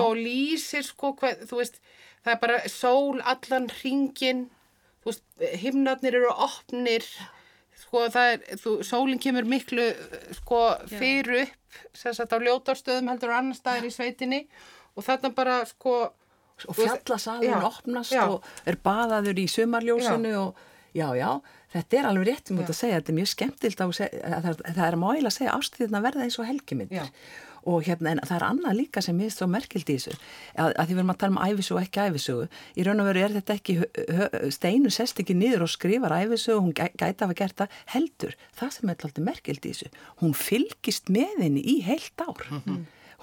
[0.01, 1.79] og lýsir sko, hvað, þú veist,
[2.25, 4.47] það er bara sól allan ringin
[5.61, 7.05] himnarnir eru opnir
[7.79, 9.87] sko, það er þú, sólinn kemur miklu
[10.39, 10.61] sko,
[10.91, 14.45] fyrir upp sem sagt á ljótarstöðum heldur og annar staðar í sveitinni
[14.95, 15.97] og þarna bara sko
[16.63, 16.77] og
[17.43, 18.23] já, opnast já.
[18.31, 20.61] og er baðaður í sumarljósinu og
[20.95, 21.29] já, já,
[21.73, 22.67] þetta er alveg rétt um Já.
[22.69, 25.57] að segja, þetta er mjög skemmtilt að segja, að það, það er máilega að segja
[25.57, 27.09] ástíðin að verða eins og helgimyndir Já.
[27.65, 30.13] Og hérna, en það er annað líka sem er svo merkild í þessu,
[30.55, 32.47] að, að því við erum að tala um æfisögu og ekki æfisögu,
[32.77, 33.77] í raun og veru er þetta ekki,
[34.57, 38.35] steinu sest ekki niður og skrifar æfisögu, hún gæ- gæti að hafa gert það heldur,
[38.59, 39.89] það sem er alltaf merkild í þessu,
[40.21, 42.45] hún fylgist með henni í heilt ár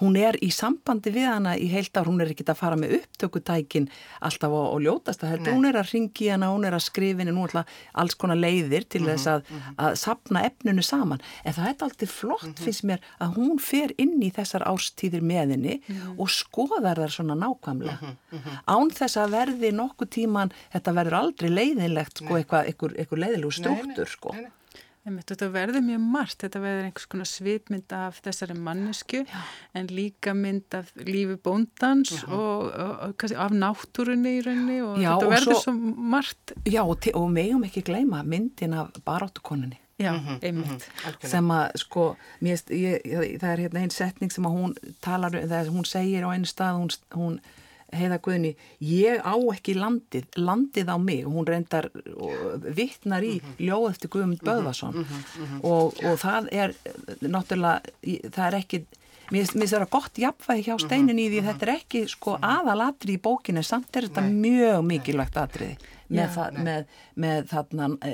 [0.03, 2.97] hún er í sambandi við hana í heilt ár, hún er ekki að fara með
[2.99, 3.89] upptökutækin
[4.23, 5.57] alltaf á, á ljótasta heldur, Nei.
[5.57, 8.87] hún er að ringi hana, hún er að skrifa henni nú alltaf alls konar leiðir
[8.91, 13.37] til þess að, að sapna efninu saman, en það er alltaf flott finnst mér að
[13.39, 15.77] hún fer inn í þessar ástíðir með henni
[16.17, 18.13] og skoðar þar svona nákvæmlega.
[18.67, 23.55] Án þess að verði nokkuð tíman þetta verður aldrei leiðinlegt sko, eitthvað, eitthvað, eitthvað leiðilegu
[23.59, 24.35] strúktur sko.
[24.35, 24.51] nei, nei.
[25.03, 29.25] Einmitt, þetta verður mjög margt, þetta verður einhvers konar svipmynd af þessari mannesku
[29.75, 32.69] en líka mynd af lífi bóndans og, og,
[33.09, 35.73] og kannski, af náttúrunni í rauninni og Já, þetta og verður svo- svo,
[36.13, 40.87] margt, Já, og, megum ekki gleyma myndin af baráttukoninni já, einmitt.
[41.03, 41.29] algjörlega.
[41.35, 42.05] sem að sko
[42.41, 45.59] mér, finnst- ég, ég, það er hérna einn setning sem að hún talar um, það
[45.59, 47.35] er, hún segir á einu stað hún, hún
[47.97, 48.53] heiða Guðni
[48.83, 51.23] ég á ekki landið, landið á mig.
[51.27, 54.99] Og hún reyndar og vittnar í ljóð eftir Guðmund Böðvason
[55.61, 56.75] og, og það er
[57.21, 57.95] náttúrulega,
[58.33, 58.83] það er ekki
[59.33, 63.17] Mér finnst það gott jafnvægi hjá steinin í því að þetta er ekki sko aðalatri
[63.17, 65.77] í bókinu samt er þetta mjög mikilvægt atriði
[66.13, 66.27] með, Já.
[66.35, 68.11] það, með, með þarna e,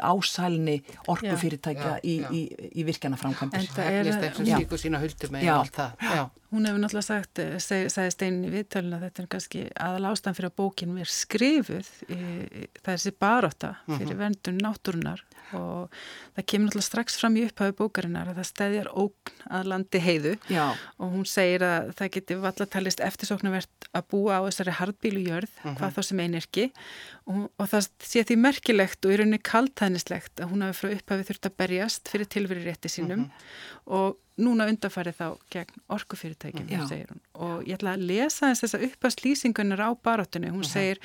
[0.00, 0.76] ásælni
[1.12, 2.28] orkufyrirtækja Já, í, já.
[2.30, 3.60] í, í virkjana framkvæmdur.
[3.60, 4.08] En það er-
[5.74, 6.24] það.
[6.54, 10.10] Hún hefur náttúrulega sagt, eh, seg, sagði Steinin í viðtölun að þetta er kannski aðal
[10.12, 15.24] ástæðan fyrir að bókin er skrifuð, í, í, það er þessi baróta fyrir verndun náttúrunar
[15.58, 15.94] og
[16.36, 20.34] það kemur náttúrulega strax fram í upphafi bókarinnar að það stæðjar ógn að landi heiðu.
[20.52, 20.66] Já,
[20.98, 25.98] og hún segir að það geti vallatalist eftirsóknarvert að búa á þessari hardbílu jörð, hvað
[25.98, 26.68] þá sem einirki
[27.30, 31.28] og, og það sé því merkilegt og í rauninni kaltæðnislegt að hún hafi frá upphafi
[31.30, 33.28] þurft að berjast fyrir tilveri rétti sínum
[33.84, 36.80] og núna undarfærið þá gegn orkufyrirtækjum, Já.
[36.90, 37.20] segir hún.
[37.38, 40.50] Og ég ætla að lesa þess þessa uppast lýsingunar á baróttunni.
[40.50, 40.98] Hún segir,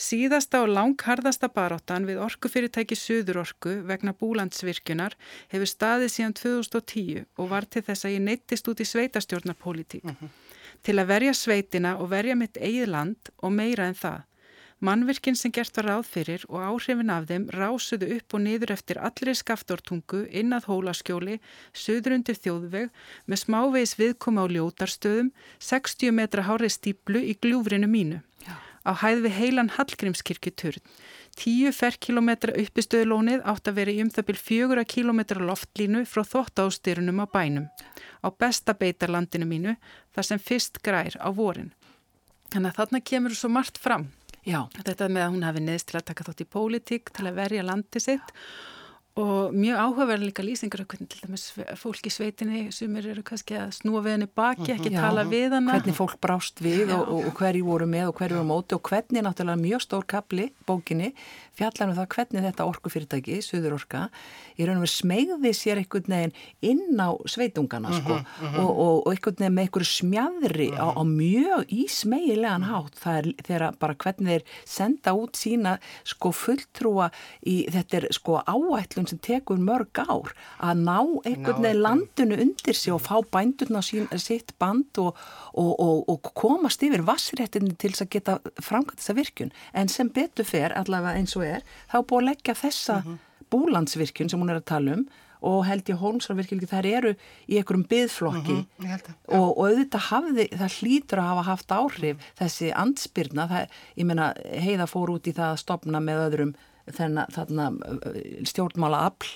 [0.00, 5.16] síðasta og langharðasta baróttan við orkufyrirtæki Suðurorku vegna búlandsvirkjunar
[5.52, 10.08] hefur staðið síðan 2010 og var til þess að ég neittist út í sveitastjórnarpolítík.
[10.80, 14.24] Til að verja sveitina og verja mitt eigið land og meira en það.
[14.80, 18.96] Mannvirkin sem gert var ráð fyrir og áhrifin af þeim rásuðu upp og niður eftir
[18.96, 21.36] allri skaftortungu inn að hólaskjóli,
[21.76, 22.88] söður undir þjóðveg
[23.28, 28.22] með smávegis viðkoma á ljótarstöðum, 60 metra hári stíplu í gljúfrinu mínu.
[28.46, 28.56] Já.
[28.88, 30.80] Á hæð við heilan Hallgrímskirkjuturn.
[31.36, 37.20] 10 ferkilometra uppistöðulónið átt að vera í um það byrj 4 kilometra loftlínu frá þóttástyrunum
[37.20, 37.68] á bænum.
[38.24, 39.76] Á besta beitarlandinu mínu
[40.16, 41.70] þar sem fyrst grær á vorin.
[42.50, 44.08] Þannig að þarna kemur svo margt fram.
[44.46, 47.40] Já, Þetta með að hún hafi neðst til að taka þátt í pólitík, til að
[47.40, 48.34] verja landi sitt
[49.20, 51.46] og mjög áhugaverðin líka lýsingar af hvernig til dæmis
[51.80, 55.00] fólk í sveitinni sumir eru kannski að snúa við henni baki, ekki Já.
[55.04, 55.76] tala við hana.
[55.76, 58.76] hvernig fólk brást við og, og, og hverju voru með og hverju voru á móti
[58.78, 61.12] og hvernig náttúrulega mjög stór kapli bókinni
[61.60, 64.06] fjallar um það hvernig þetta orkufyrirtæki, Suður orka,
[64.56, 66.34] í raun og verið smegði sér einhvern veginn
[66.70, 71.74] inn á sveitungana sko og, og, og einhvern veginn með einhverju smjadri á, á mjög
[71.74, 72.96] ísmegilegan hátt.
[73.00, 75.76] Það er þeirra bara hvernig þeir senda út sína
[76.08, 77.10] sko fulltrúa
[77.48, 82.78] í þetta er sko áætlun sem tekur mörg ár að ná einhvern veginn landinu undir
[82.78, 85.16] sig og fá bændurna á sín, sitt band og,
[85.54, 89.54] og, og, og komast yfir vassréttinni til þess að geta framkvæmt þessa virkun.
[89.74, 93.02] En sem betur fer, allavega eins og er, þá búið að leggja þessa
[93.50, 97.12] búlandsvirkun sem hún er að tala um og held ég hónsarvirkjum þær eru
[97.48, 99.14] í einhverjum byðflokki Ég held að.
[99.32, 104.26] og, og auðvitað hafði, það hlýtur að hafa haft áhrif þessi andspyrna, það, ég meina
[104.66, 106.52] heiða fór út í það að stopna með öðrum
[106.96, 109.32] þarna uh, stjórnmála afl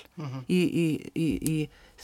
[0.47, 1.57] í, í, í, í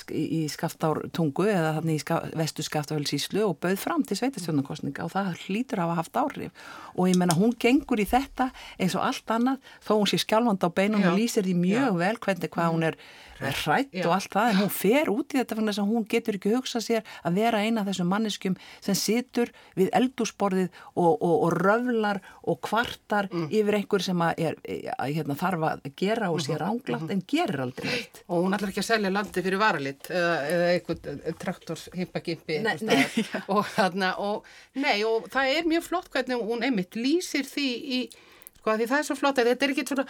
[0.09, 5.13] í, í skaftártungu eða hann í ska, vestu skaftárhelsíslu og bauð fram til sveitastjónarkostninga og
[5.13, 6.69] það hlýtur að hafa haft áhrif.
[6.95, 10.63] Og ég menna hún gengur í þetta eins og allt annað þó hún sé skjálfand
[10.63, 11.99] á beinum og lýsir því mjög Já.
[12.05, 12.99] vel hvernig hvað hún er
[13.41, 16.37] hrætt og allt það en hún fer út í þetta fyrir þess að hún getur
[16.37, 21.35] ekki hugsað sér að vera eina af þessum manneskjum sem situr við eldúsborðið og, og,
[21.35, 23.47] og röflar og kvartar mm.
[23.59, 24.57] yfir einhver sem að, er,
[24.97, 27.13] að hérna, þarf að gera og sé mhm, ránglátt mm -hmm.
[27.13, 28.23] en gerir aldrei neitt.
[28.27, 32.61] Og hún ætlar ekki að selja landi fyrir varalit eða, eða einhvern traktors himpagimpi
[33.55, 38.01] og þarna og nei og það er mjög flott hvernig hún einmitt lýsir því í
[38.61, 40.05] sko því það er svo flott að þetta er ekki svona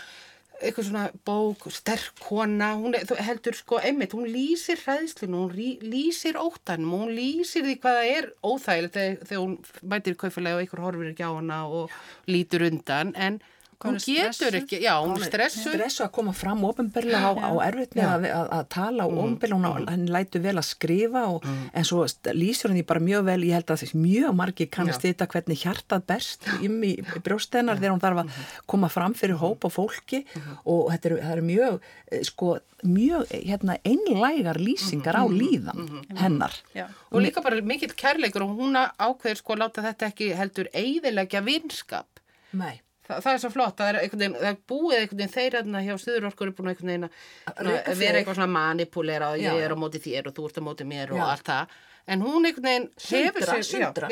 [0.62, 6.94] eitthvað svona bók, sterk kona, hún heldur sko einmitt, hún lýsir hræðslinu, hún lýsir óttanum
[6.96, 9.58] hún lýsir því hvaða er óþægilegt þegar, þegar hún
[9.94, 11.98] mætir í kaufalegi og einhver horfir ekki á hana og
[12.32, 13.42] lítur undan en
[13.86, 15.76] hún getur ekki, já, hún er stressuð.
[15.76, 19.88] Stressu að koma fram ofinbörlega á, á erfiðni að, að, að tala og ofinbörlega mm.
[19.92, 21.64] hann lætu vel að skrifa og, mm.
[21.80, 22.06] en svo
[22.38, 26.50] lýsur henni bara mjög vel ég held að mjög margi kannast þetta hvernig hjartað best
[26.60, 26.92] um í,
[27.26, 28.68] brjóstenar þegar hún þarf að mm-hmm.
[28.74, 30.62] koma fram fyrir hóp og fólki mm-hmm.
[30.74, 31.80] og þetta er, er mjög
[32.12, 32.54] eh, sko,
[32.88, 35.42] mjög hérna, einlægar lýsingar á mm-hmm.
[35.42, 36.56] líðan hennar.
[36.76, 36.88] Já.
[37.12, 41.44] og líka bara mikill kærleikur og hún ákveður sko að láta þetta ekki heldur eiðilegja
[41.46, 42.24] vinskap.
[42.58, 42.82] Nei
[43.12, 45.96] Þa, það er svo flott, það er, veginn, það er búið einhvern veginn þeirra hjá
[46.00, 47.08] stuðurorkur er búin einhvern veginn
[47.52, 50.64] að vera eitthvað svona manipulera og ég er á móti þér og þú ert á
[50.64, 51.26] móti mér og já.
[51.28, 51.74] allt það.
[52.08, 52.88] En hún einhvern veginn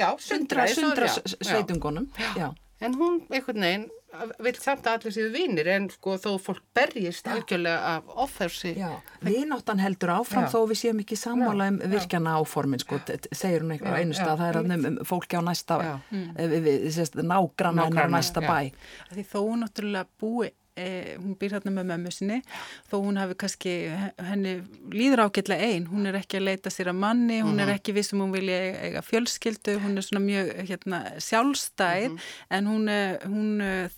[0.02, 2.10] já, sundra, sundra, sundra sveitungunum.
[2.84, 3.88] En hún einhvern veginn
[4.44, 7.34] vil samt að allir séu vinir en sko þó fólk berjist já.
[7.36, 8.74] algjörlega af ofþörsi
[9.26, 10.52] Vináttan heldur áfram já.
[10.54, 14.48] þó við séum ekki sammála um virkjana áformin sko, segir hún eitthvað einu stað, það
[14.50, 17.28] er að um, fólki á næsta mm.
[17.30, 18.72] nágrann en á næsta bæ
[19.14, 22.38] Því þó náttúrulega búi Eh, hún býr hérna með mömmu sinni
[22.88, 23.72] þó hún hafi kannski,
[24.30, 24.54] henni
[24.94, 27.62] líður ágætlega einn, hún er ekki að leita sér að manni, hún mm -hmm.
[27.64, 27.80] er mhm.
[27.80, 32.56] ekki vissum hún vilja eiga fjölskyldu, hún er svona mjög hérna, sjálfstæð mm -hmm.
[32.56, 32.84] en hún,
[33.34, 33.90] hún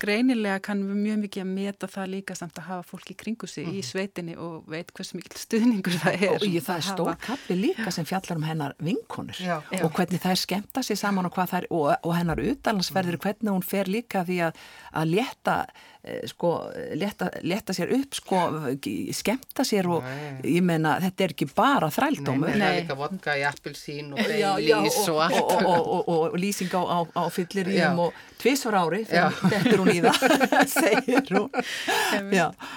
[0.00, 3.66] greinilega kannum við mjög mikið að meta það líka samt að hafa fólki kringu sig
[3.66, 3.74] mm.
[3.74, 3.88] í mhm.
[3.88, 6.34] sveitinni og veit hversu mikil stuðningur það er.
[6.36, 9.58] Og ég, það er stór kapli líka sem fjallar um hennar vinkonur Já.
[9.82, 13.24] og hvernig það er skemta sér saman og, þær, og, og hennar utalansferðir, mm.
[13.26, 14.66] hvernig hún fer líka því að,
[15.02, 15.14] að
[15.97, 15.97] Eh,
[16.30, 16.52] sko,
[16.94, 18.40] leta, leta sér upp sko,
[19.16, 20.54] skemta sér og nei.
[20.56, 22.52] ég meina, þetta er ekki bara þrældómur.
[22.52, 25.40] Nei, það er líka vodka í appilsín og beilís og allt.
[25.42, 29.90] Og, og, og, og lýsing á, á, á fylliríum og tvísvar ári, þetta er hún
[29.90, 30.20] í það,
[30.78, 31.48] segir hún.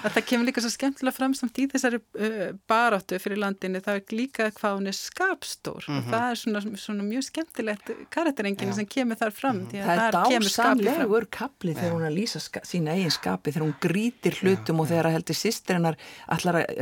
[0.02, 4.16] Það kemur líka svo skemmtilega fram samt í þessari uh, baráttu fyrir landinni, það er
[4.18, 6.02] líka hvað hún er skapstór mm -hmm.
[6.02, 9.56] og það er svona, svona mjög skemmtilegt karakterenginu sem kemur þar fram.
[9.56, 9.86] Mm -hmm.
[9.86, 14.80] Það er dásamlegur kapli þegar hún að lýsa sína eigin skapi þegar hún grítir hlutum
[14.80, 15.98] já, og þegar heldur sýstur hennar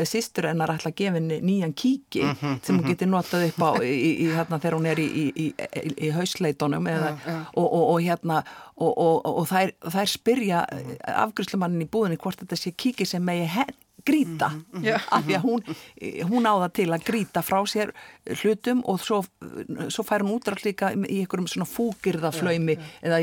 [0.09, 2.91] sýstur hennar ætla að gefa henni nýjan kíki mm -hmm, sem hún mhm.
[2.95, 5.55] getur notað upp á í, í, hérna þegar hún er í,
[6.07, 7.13] í hausleitonum eða,
[7.55, 8.43] og, og, og hérna
[8.77, 10.65] og, og þær, þær spyrja
[11.05, 13.77] afgriðslumannin í búðinni hvort þetta sé kíki sem megi henn
[14.11, 15.01] gríta mm -hmm.
[15.17, 15.61] af því að hún,
[16.31, 17.93] hún áða til að gríta frá sér
[18.43, 19.25] hlutum og svo,
[19.89, 23.19] svo fær hún útrætt líka í einhverjum svona fúkirðaflöimi eða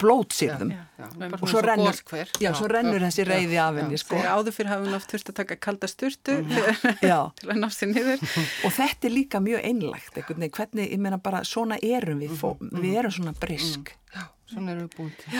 [0.00, 0.72] blótsýrðum.
[1.40, 1.96] Og svo rennur,
[2.40, 4.16] já, svo rennur þessi reyði af henni sko.
[4.16, 6.36] Þegar áður fyrir hafum við oft þurft að taka kalda sturtu
[7.40, 8.26] til að ná sér niður.
[8.64, 12.36] Og þetta er líka mjög einlegt hvernig, ég meina bara svona erum við
[12.70, 13.94] við erum svona brisk.
[14.14, 15.32] Já, svona erum við búin til.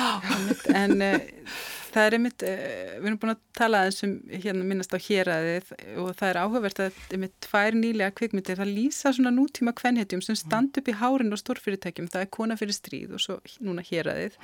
[0.77, 1.57] En uh,
[1.91, 2.63] það er einmitt, uh,
[2.97, 6.85] við erum búin að tala aðeins um hérna minnast á héræðið og það er áhugavert
[6.87, 11.35] að einmitt tvær nýlega kvikmyndir, það lýsa svona nútíma kvenhetjum sem stand upp í hárin
[11.35, 14.39] og stórfyrirtækjum, það er kona fyrir stríð og svo núna héræðið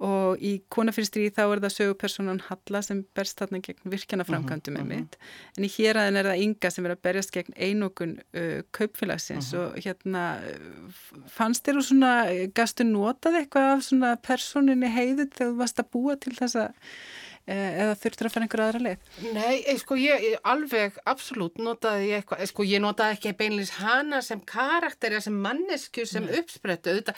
[0.00, 4.90] og í konafyrstríð þá er það sögupersonan Halla sem berst þarna gegn virkjanaframkvæmdum með mm
[4.90, 5.02] -hmm.
[5.04, 9.52] mitt en í héræðin er það Inga sem er að berjast gegn einokun uh, kaupfélagsins
[9.52, 9.66] mm -hmm.
[9.66, 10.24] og hérna
[11.28, 12.12] fannst þér og svona
[12.54, 16.70] gastu notað eitthvað af svona personinni heiðu þegar þú varst að búa til þessa
[17.50, 18.98] eða þurftur að fara einhverja aðra leið?
[19.34, 23.70] Nei, eh, sko ég alveg absolutt notaði ég eitthvað, eh, sko ég notaði ekki beinleins
[23.80, 27.16] hana sem karakter sem mannesku sem uppsprettu, auðvitað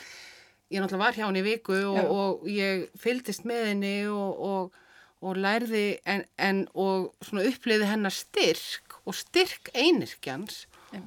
[0.73, 4.79] ég náttúrulega var hjá henni í viku og, og ég fyldist með henni og, og,
[5.23, 10.67] og lærði en, en og svona uppliði hennar styrk og styrk einirkjans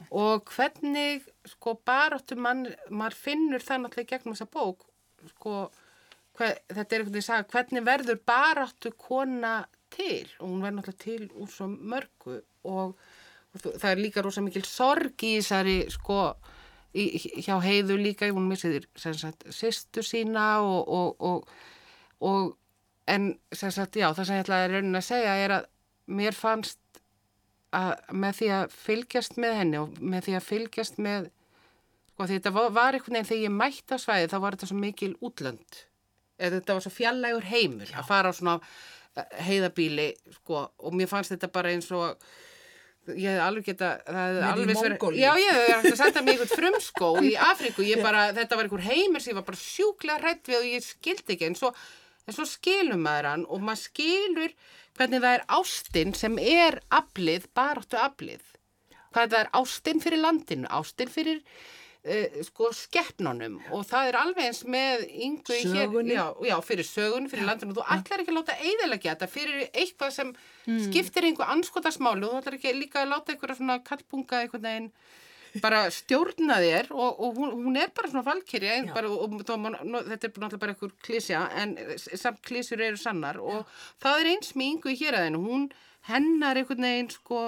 [0.09, 4.87] og hvernig sko baráttu mann, maður finnur það náttúrulega gegnum þessa bók
[5.35, 5.57] sko
[6.37, 9.55] hver, þetta er einhvern veginn að sagja hvernig verður baráttu kona
[9.93, 10.25] til?
[10.39, 12.97] Og hún verður náttúrulega til úr svo mörgu og
[13.63, 16.19] það er líka rosa mikil sorg í þessari sko
[16.95, 17.05] í,
[17.43, 21.55] hjá heiðu líka, hún missiðir sýstu sína og, og, og,
[22.23, 22.55] og
[23.11, 25.67] en sagt, já, það sem ég ætlaði að raunin að segja er að
[26.15, 26.79] mér fannst
[27.75, 31.27] að með því að fylgjast með henni og með því að fylgjast með
[32.15, 34.69] sko því þetta var, var einhvern veginn þegar ég mætti á svæði þá var þetta
[34.71, 35.79] svo mikil útlönd.
[36.39, 38.55] Eða þetta var svo fjallægur heimur að fara á svona
[39.19, 40.07] eh, heiðabíli
[40.39, 42.27] sko og mér fannst þetta bara eins og
[43.13, 46.33] ég hef alveg geta það í alveg verið- já ég hef hægt að senda mig
[46.39, 50.19] einhvern frumskó í Afríku, ég bara, þetta var einhver heimur sem ég var bara sjúklega
[50.23, 51.45] hrætt við og ég skildi ekki.
[51.51, 51.73] En svo,
[52.27, 54.51] en svo skilur maður hann og maður skilur
[54.97, 58.41] hvernig það er ástin sem er aflið, baráttu aflið
[59.15, 61.41] hvað það er ástin fyrir landinu ástin fyrir
[62.05, 67.29] uh, sko skeppnunum og það er alveg eins með yngu hér, já, já, fyrir sögunni,
[67.31, 67.73] fyrir landinu.
[67.77, 70.33] Þú ætlar ekki að láta eiðilegja þetta fyrir eitthvað sem
[70.87, 74.91] skiptir einhver anskotasmáli og þú ætlar ekki líka að láta einhverja svona kallpunga einhvern veginn
[75.63, 76.89] bara stjórna þér.
[76.91, 80.59] Og, og hún, hún er bara svona valkyrja bara, og, og, og þetta er náttúrulega
[80.59, 83.39] bara einhver klísja en s- samt klísjur eru sannar.
[83.39, 83.63] Og
[84.03, 85.69] það er eins með yngu í héræðinu hún
[86.09, 87.45] hennar einhvern veginn sko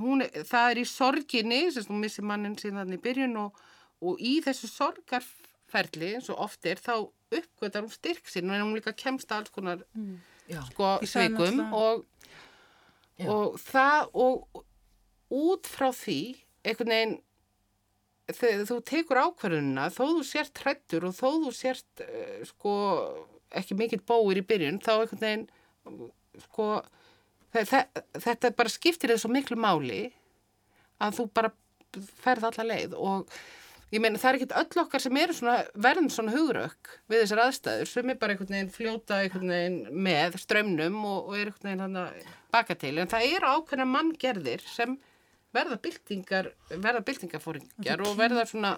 [0.00, 3.60] hún, það er í sorginni sagt, hún missi mannin síðan í byrjun og,
[4.02, 6.94] og í þessu sorgarferli eins og oft er þá
[7.36, 9.84] uppgötar hún styrk sín en hún líka kemst að alls konar
[10.48, 10.60] Já.
[10.70, 10.90] sko
[11.34, 12.04] náttúrulega- og,
[13.26, 14.64] og það og
[15.34, 16.18] út frá því
[16.66, 17.16] einhvern veginn
[18.26, 22.72] þegar þú tekur ákvarðunina þó þú sért hrættur og þó þú sért uh, sko
[23.54, 25.46] ekki mikill bóir í byrjun þá einhvern veginn
[26.46, 26.66] sko
[27.64, 30.00] þetta bara skiptir þið svo miklu máli
[31.02, 31.52] að þú bara
[32.22, 33.32] ferð alla leið og
[33.94, 37.42] ég meina það er ekkert öll okkar sem eru svona verðin svona hugrökk við þessar
[37.46, 37.90] aðstæður.
[37.92, 41.84] Sem er bara einhvern veginn fljóta einhvern veginn með strömmnum og, og er einhvern veginn
[41.86, 42.96] hann að baka til.
[42.98, 44.98] En það eru ákveðna manngerðir sem
[45.56, 48.74] verða byltingar verða byltingafóringjar og verða svona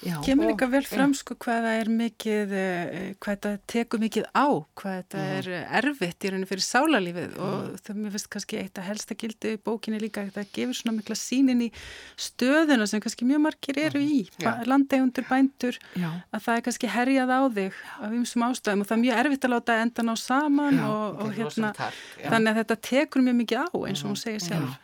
[0.00, 0.14] Já.
[0.24, 4.48] Kemur líka vel fram sko hvað það er mikið, eh, hvað þetta tekur mikið á,
[4.80, 8.80] hvað þetta er eh, erfitt í rauninni fyrir sálarlífið og það mér finnst kannski eitt
[8.80, 11.70] að helsta gildi bókinni líka að það gefur svona mikla sínin í
[12.16, 14.52] stöðuna sem kannski mjög margir eru í, Já.
[14.64, 16.10] landegundur, bændur, Já.
[16.32, 19.44] að það er kannski herjað á þig af ymsum ástæðum og það er mjög erfitt
[19.44, 22.28] að láta enda ná saman Já, og, og hérna, já.
[22.30, 24.80] þannig að þetta tekur mjög mikið á eins og hún segir sjálf.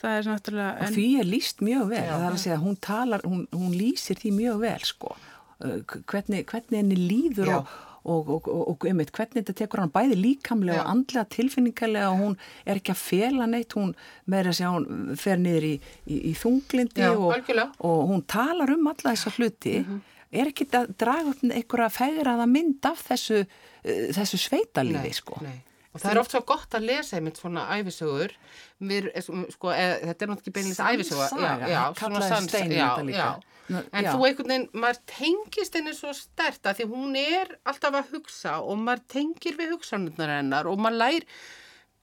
[0.00, 0.74] Það er náttúrulega...
[0.80, 4.20] og því er líst mjög vel það er að segja, hún talar, hún, hún lýsir
[4.20, 5.14] því mjög vel sko,
[5.62, 5.78] Uh,
[6.10, 7.54] hvernig, hvernig henni líður Já.
[7.62, 7.68] og,
[8.02, 10.82] og, og, og, og einmitt, hvernig þetta tekur hann bæði líkamlega Já.
[10.82, 12.34] og andlega tilfinningarlega og hún
[12.66, 13.92] er ekki að fela neitt, hún
[14.26, 15.70] með þess að hún fer niður í,
[16.10, 17.52] í, í þunglindi Já, og,
[17.86, 19.76] og hún talar um alla þessa hluti
[20.34, 25.38] er ekki að draga upp einhverja fegraða mynd af þessu, uh, þessu sveitalífi sko.
[25.46, 25.62] nei.
[25.94, 28.32] Og það er oft svo gott að lesa einmitt svona æfisögur.
[28.82, 29.10] Mér,
[29.54, 31.28] sko, eða, þetta er náttúrulega ekki beinlega æfisögur.
[31.30, 33.18] Sannsaga, já, kallaði já, þetta líka.
[33.18, 33.50] já.
[33.72, 34.10] En já.
[34.12, 38.58] þú einhvern veginn, maður tengist henni svo stert að því hún er alltaf að hugsa
[38.60, 41.28] og maður tengir við hugsanirnar hennar og maður lær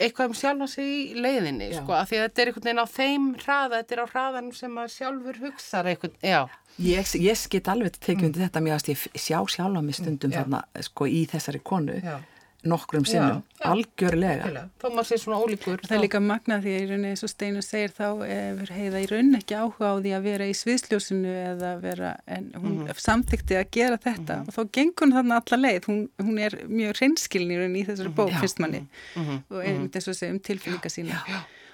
[0.02, 1.78] eitthvað um sjálfa sig í leiðinni, Já.
[1.82, 4.56] sko, að því að þetta er einhvern veginn á þeim hraða, þetta er á hraðanum
[4.58, 6.40] sem maður sjálfur hugsar einhvern, já.
[6.82, 10.38] Ég, ég get alveg tekið undir þetta mér að ég sjá sjálfa mig stundum Mm.
[10.40, 12.18] Þarna sko í þessari konu Já.
[12.64, 13.70] Nokkrum sinnum, Já, já.
[13.72, 14.70] algjörlega Algjörlega.
[14.82, 15.80] Þó maður sé svona ólíkur.
[15.82, 19.02] Það er líka magnað því að í rauninni eins og Steinu segir þá hefur heiða
[19.02, 22.94] í rauninni ekki áhuga á því að vera í sviðsljósinu eða vera, en hún Mhm.
[22.98, 26.94] samþykti að gera þetta og þá gengur hún þarna alla leið, hún, hún er mjög
[27.02, 28.40] reynskilin í rauninni í þessari bók, Já.
[28.40, 28.86] finnst manni
[29.16, 29.44] Mhm.
[29.50, 31.18] og einmitt eins og segja um tilfinninga sína.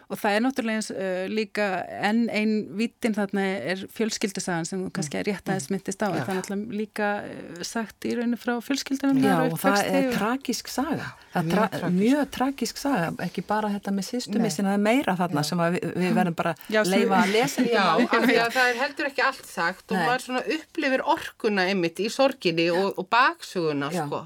[0.08, 1.66] Og það er náttúrulega eins uh, líka
[2.08, 3.42] enn ein vittin þarna
[3.74, 6.24] er fjölskyldusagan sem þú kannski er rétt aðeins myndist á, en Já.
[6.24, 9.20] það er náttúrulega líka uh, sagt í rauninni frá fjölskyldunum.
[9.26, 11.98] Já, og það er tragisk saga það er Mjög tra tragísk.
[12.00, 14.46] mjög tragisk saga, ekki bara þetta með sýstu Nei.
[14.48, 17.36] missin, það er meira þarna sem að við, við verðum bara Já, sem- leifa að
[17.36, 20.06] lesa Já, af því að það er heldur ekki allt sagt og Nei.
[20.08, 24.06] maður svona upplifir orkuna einmitt í sorginni og, og baksuguna Já.
[24.08, 24.24] sko.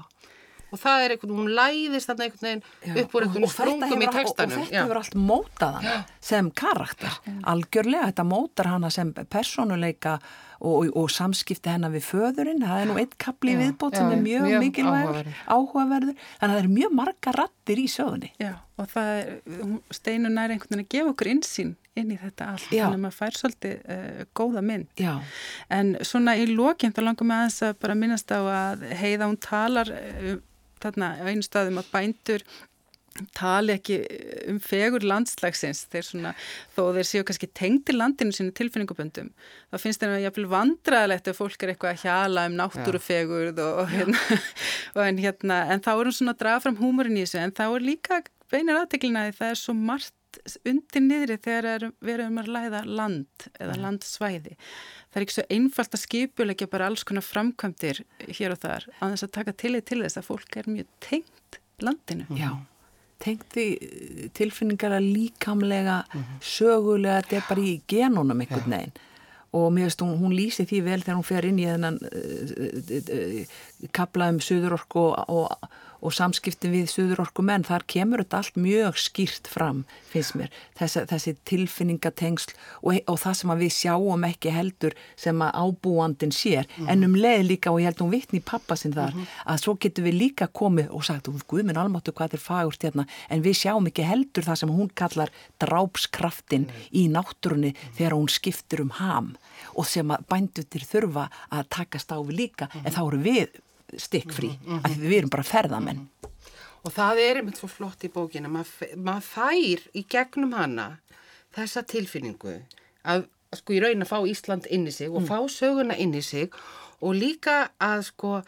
[0.72, 3.52] Og það er einhvern, hún læðist þarna einhvern veginn Já, upp úr og- einhvern og
[3.52, 4.54] sprungum í textanum.
[4.62, 7.18] Og þetta hefur allt mótað hann sem karakter.
[7.52, 10.18] Algjörlega, þetta mótar hana sem personuleika
[10.62, 12.62] og, og samskipti hennar við föðurinn.
[12.62, 16.14] Það er nú eitt kapli Já, viðbót já, sem er já, mjög, mjög mikilvægur, áhugaverður.
[16.38, 18.30] Þannig að það eru mjög marga rattir í sögunni.
[18.38, 19.32] Já, og það er,
[19.98, 22.86] Steinun er einhvern veginn að gefa okkur insýn inn í þetta allt, Já.
[22.86, 24.86] þannig að maður fær svolítið uh, góða mynd.
[24.96, 25.18] Já,
[25.68, 29.36] En svona í lokinn þá langar maður aðeins að bara minnast á að heiða hún
[29.44, 30.38] talar uh,
[30.82, 32.46] þarna einu staðum að bændur
[33.36, 33.98] tali ekki
[34.48, 35.84] um fegur landslagsins.
[35.92, 36.32] Þeir svona,
[36.72, 39.28] þó þeir séu kannski tengdi landinu sínu tilfinninguböndum
[39.72, 43.82] þá finnst þeim að jafnvel vandræðilegt ef fólk er eitthvað að hjala um náttúrufegurð og,
[43.82, 44.40] og, hérna,
[44.96, 47.54] og en, hérna, en þá er hún svona að draga fram húmurinn í þessu en
[47.56, 48.22] þá er líka
[48.52, 50.16] beinir aðteklina því það er svo margt
[50.68, 54.56] undir niðri þegar við erum að læða land eða landsvæði.
[55.12, 59.04] Það er ekki svo einfalt að skipulegja bara alls konar framkvæmdir hér og þar á
[59.04, 62.26] þess að taka tillit til þess að fólk er mjög tengt landinu.
[62.36, 62.50] já.
[63.22, 63.66] tengt því
[64.34, 66.02] tilfinningar að líkamlega,
[66.42, 69.00] sögulega, þetta er bara í genunum einhvern veginn
[69.52, 72.52] og mér veist hún, hún lýsi því vel þegar hún fer inn í þennan uh,
[72.98, 73.56] uh,
[73.92, 75.66] kapla um söðurorku og, og,
[76.02, 81.04] og samskiptin við söðurorku menn, þar kemur þetta allt mjög skýrt fram, finnst mér þessi,
[81.10, 86.74] þessi tilfinningatengsl og, og það sem við sjáum ekki heldur sem að ábúandin sér mm
[86.76, 86.90] -hmm.
[86.92, 89.26] en um leið líka og ég held hún vittni í pappa sinn þar, mm -hmm.
[89.46, 93.06] að svo getur við líka komið og sagt, guð minn almáttu hvað er fagurt hérna,
[93.28, 96.88] en við sjáum ekki heldur það sem hún kallar drápskraftin mm -hmm.
[96.92, 99.36] í náttúrunni þegar hún skiptur um ham
[99.74, 103.48] og sem að bændutir þurfa að takast á við líka en þá eru við
[103.98, 104.84] stikkfrí mm -hmm.
[104.86, 106.30] að við erum bara ferðamenn mm -hmm.
[106.82, 110.98] og það er einmitt svo flott í bókina maður mað fær í gegnum hana
[111.56, 112.62] þessa tilfinningu
[113.04, 115.28] að sko í raun að fá Ísland inn í sig og mm.
[115.28, 116.50] fá söguna inn í sig
[117.00, 118.42] og líka að sko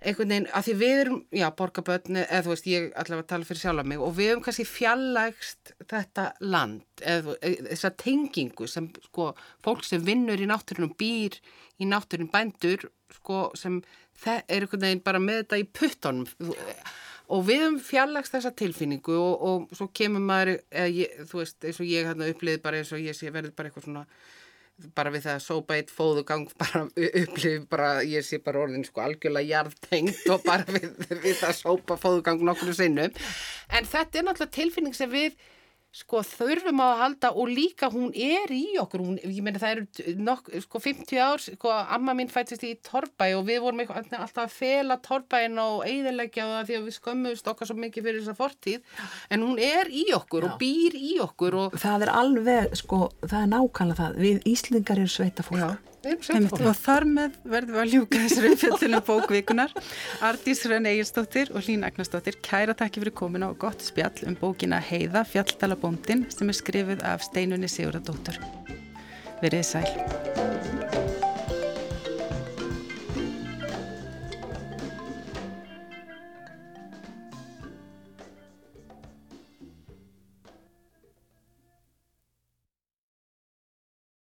[0.00, 3.60] einhvern veginn, að því við erum, já, borgarbötni, eða þú veist, ég allavega tala fyrir
[3.60, 9.30] sjálf mig og við erum kannski fjallægst þetta land, eða e, þessa tengingu sem, sko,
[9.64, 11.36] fólk sem vinnur í náttúrunum, býr
[11.80, 13.80] í náttúrunum, bændur, sko, sem
[14.26, 16.26] er einhvern veginn bara með þetta í puttunum.
[17.30, 20.56] Og við erum fjallægst þessa tilfinningu og, og svo kemur maður,
[20.90, 23.70] ég, þú veist, eins og ég hérna upplýði bara eins og ég sé verður bara
[23.70, 24.06] eitthvað svona
[24.96, 29.04] bara við það að sópa eitt fóðugang bara upplifið bara, ég sé bara orðin sko
[29.04, 30.90] algjörlega jarðtengt og bara við,
[31.24, 33.14] við það að sópa fóðugang nokkru sinnum.
[33.70, 35.36] En þetta er náttúrulega tilfinning sem við
[35.90, 39.72] sko þurfum á að halda og líka hún er í okkur, hún, ég meina það
[39.74, 44.44] eru nokk, sko 50 ár, sko amma mín fættist í Torbæ og við vorum alltaf
[44.44, 48.38] að fela Torbæin og eiðilegja það því að við skömmust okkar svo mikið fyrir þessa
[48.38, 48.80] fortíð,
[49.34, 50.52] en hún er í okkur Já.
[50.52, 54.20] og býr í okkur og það er alveg, sko, það er nákvæmlega það.
[54.20, 59.74] Við Íslingar eru sveita fólk og þar með verðum við að ljúka þessari umfjöldunum bókvikunar
[60.24, 64.80] Ardís Rönn Egilstóttir og Hlín Agnarstóttir kæra takki fyrir komina og gott spjall um bókina
[64.80, 68.40] Heiða fjalltalabóndin sem er skrifið af steinunni Sigurðardóttur.
[69.44, 70.79] Verið sæl